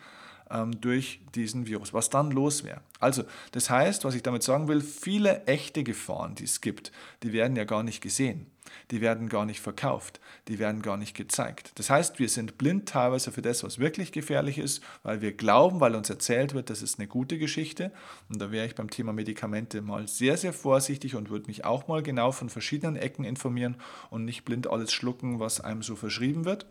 ähm, 0.50 0.80
durch 0.80 1.20
diesen 1.34 1.66
Virus, 1.66 1.92
was 1.92 2.10
dann 2.10 2.30
los 2.30 2.64
wäre. 2.64 2.80
Also, 3.00 3.24
das 3.52 3.70
heißt, 3.70 4.04
was 4.04 4.14
ich 4.14 4.22
damit 4.22 4.42
sagen 4.42 4.68
will, 4.68 4.80
viele 4.80 5.44
echte 5.44 5.84
Gefahren, 5.84 6.34
die 6.34 6.44
es 6.44 6.60
gibt, 6.60 6.92
die 7.22 7.32
werden 7.32 7.56
ja 7.56 7.64
gar 7.64 7.82
nicht 7.82 8.00
gesehen. 8.00 8.46
Die 8.90 9.00
werden 9.00 9.28
gar 9.28 9.44
nicht 9.44 9.60
verkauft, 9.60 10.20
die 10.46 10.58
werden 10.58 10.82
gar 10.82 10.96
nicht 10.96 11.16
gezeigt. 11.16 11.72
Das 11.76 11.90
heißt, 11.90 12.18
wir 12.18 12.28
sind 12.28 12.58
blind 12.58 12.88
teilweise 12.88 13.32
für 13.32 13.42
das, 13.42 13.64
was 13.64 13.78
wirklich 13.78 14.12
gefährlich 14.12 14.58
ist, 14.58 14.82
weil 15.02 15.20
wir 15.20 15.32
glauben, 15.32 15.80
weil 15.80 15.94
uns 15.94 16.10
erzählt 16.10 16.54
wird, 16.54 16.70
das 16.70 16.82
ist 16.82 16.98
eine 16.98 17.08
gute 17.08 17.38
Geschichte. 17.38 17.92
Und 18.28 18.40
da 18.40 18.50
wäre 18.50 18.66
ich 18.66 18.74
beim 18.74 18.90
Thema 18.90 19.12
Medikamente 19.12 19.82
mal 19.82 20.06
sehr, 20.06 20.36
sehr 20.36 20.52
vorsichtig 20.52 21.14
und 21.14 21.30
würde 21.30 21.46
mich 21.46 21.64
auch 21.64 21.88
mal 21.88 22.02
genau 22.02 22.32
von 22.32 22.48
verschiedenen 22.48 22.96
Ecken 22.96 23.24
informieren 23.24 23.76
und 24.10 24.24
nicht 24.24 24.44
blind 24.44 24.66
alles 24.66 24.92
schlucken, 24.92 25.40
was 25.40 25.60
einem 25.60 25.82
so 25.82 25.96
verschrieben 25.96 26.44
wird. 26.44 26.66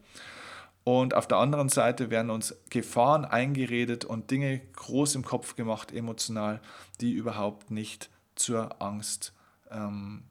Und 0.87 1.15
auf 1.15 1.27
der 1.27 1.39
anderen 1.39 1.67
Seite 1.67 2.11
werden 2.11 2.29
uns 2.29 2.55
Gefahren 2.69 3.25
eingeredet 3.25 4.05
und 4.05 4.31
Dinge 4.31 4.61
groß 4.77 5.15
im 5.15 5.25
Kopf 5.25 5.57
gemacht, 5.57 5.91
emotional, 5.91 6.61
die 7.01 7.11
überhaupt 7.11 7.71
nicht 7.71 8.09
zur 8.35 8.81
Angst, 8.81 9.33
ähm, 9.69 10.23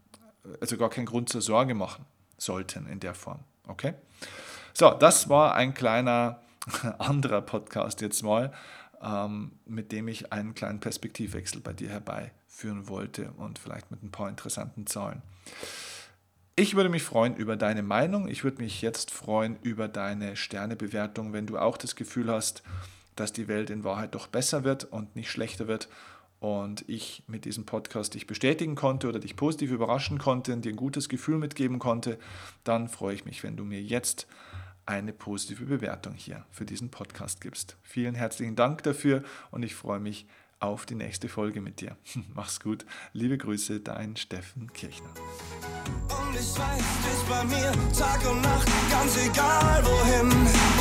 also 0.59 0.79
gar 0.79 0.89
keinen 0.89 1.05
Grund 1.05 1.29
zur 1.29 1.43
Sorge 1.43 1.75
machen 1.75 2.07
sollten 2.39 2.87
in 2.87 3.01
der 3.01 3.13
Form. 3.13 3.41
Okay? 3.69 3.93
So, 4.73 4.93
das 4.93 5.29
war 5.29 5.55
ein 5.55 5.75
kleiner 5.75 6.41
anderer 6.99 7.43
Podcast 7.43 8.01
jetzt 8.01 8.23
mal, 8.23 8.51
ähm, 9.03 9.59
mit 9.67 9.93
dem 9.93 10.09
ich 10.09 10.33
einen 10.33 10.55
kleinen 10.55 10.81
Perspektivwechsel 10.81 11.61
bei 11.61 11.75
dir 11.75 11.91
herbeiführen 11.91 12.89
wollte 12.89 13.31
und 13.33 13.59
vielleicht 13.59 13.91
mit 13.91 14.03
ein 14.03 14.11
paar 14.11 14.31
interessanten 14.31 14.87
Zahlen. 14.87 15.21
Ich 16.59 16.75
würde 16.75 16.89
mich 16.89 17.03
freuen 17.03 17.37
über 17.37 17.55
deine 17.55 17.83
Meinung. 17.83 18.29
Ich 18.29 18.43
würde 18.43 18.63
mich 18.63 18.81
jetzt 18.81 19.11
freuen 19.11 19.59
über 19.61 19.89
deine 19.89 20.37
Sternebewertung, 20.37 21.35
wenn 21.35 21.47
du 21.47 21.59
auch 21.59 21.77
das 21.77 21.97
Gefühl 21.97 22.31
hast, 22.33 22.63
dass 23.15 23.35
die 23.35 23.47
Welt 23.47 23.69
in 23.69 23.85
Wahrheit 23.85 24.15
doch 24.15 24.27
besser 24.27 24.65
wird 24.65 24.85
und 24.85 25.15
nicht 25.17 25.31
schlechter 25.31 25.69
wird 25.69 25.91
und 26.41 26.89
ich 26.89 27.25
mit 27.27 27.45
diesem 27.45 27.67
Podcast 27.67 28.15
dich 28.15 28.27
bestätigen 28.27 28.75
konnte 28.75 29.07
oder 29.07 29.19
dich 29.19 29.37
positiv 29.37 29.71
überraschen 29.71 30.17
konnte 30.17 30.55
und 30.55 30.65
dir 30.65 30.73
ein 30.73 30.77
gutes 30.77 31.11
Gefühl 31.11 31.37
mitgeben 31.37 31.79
konnte, 31.79 32.19
dann 32.65 32.89
freue 32.89 33.15
ich 33.15 33.27
mich, 33.27 33.43
wenn 33.43 33.59
du 33.59 33.65
mir 33.65 33.83
jetzt 33.83 34.27
eine 34.87 35.13
positive 35.13 35.67
Bewertung 35.67 36.15
hier 36.15 36.47
für 36.51 36.65
diesen 36.65 36.91
Podcast 36.91 37.43
gibst. 37.43 37.77
Vielen 37.83 38.15
herzlichen 38.15 38.57
Dank 38.57 38.83
dafür 38.83 39.25
und 39.51 39.63
ich 39.63 39.75
freue 39.75 40.01
mich 40.01 40.27
auf 40.61 40.87
die 40.87 40.95
nächste 40.95 41.29
Folge 41.29 41.61
mit 41.61 41.81
dir. 41.81 41.97
Mach's 42.35 42.61
gut. 42.61 42.87
Liebe 43.13 43.39
Grüße, 43.39 43.81
dein 43.81 44.17
Steffen 44.17 44.73
Kirchner. 44.73 45.11
Und 45.11 46.35
ich 46.35 46.59
weiß, 46.59 46.83
du 46.83 47.09
bist 47.09 47.29
bei 47.29 47.45
mir 47.45 47.73
Tag 47.99 48.31
und 48.31 48.43
Nacht, 48.43 48.69
ganz 48.91 49.17
egal 49.25 49.85
wohin 49.85 50.77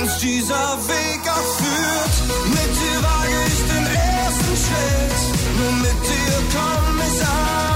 uns 0.00 0.18
dieser 0.18 0.78
Weg 0.88 1.20
auch 1.28 1.54
führt. 1.58 2.14
Mit 2.48 2.72
dir 2.76 3.02
wage 3.02 3.38
ich 3.46 3.60
den 3.72 3.86
ersten 3.86 4.56
Schritt, 4.56 5.58
nur 5.58 5.72
mit 5.72 5.98
dir 6.08 6.36
komm 6.52 7.00
ich 7.06 7.26
an. 7.26 7.75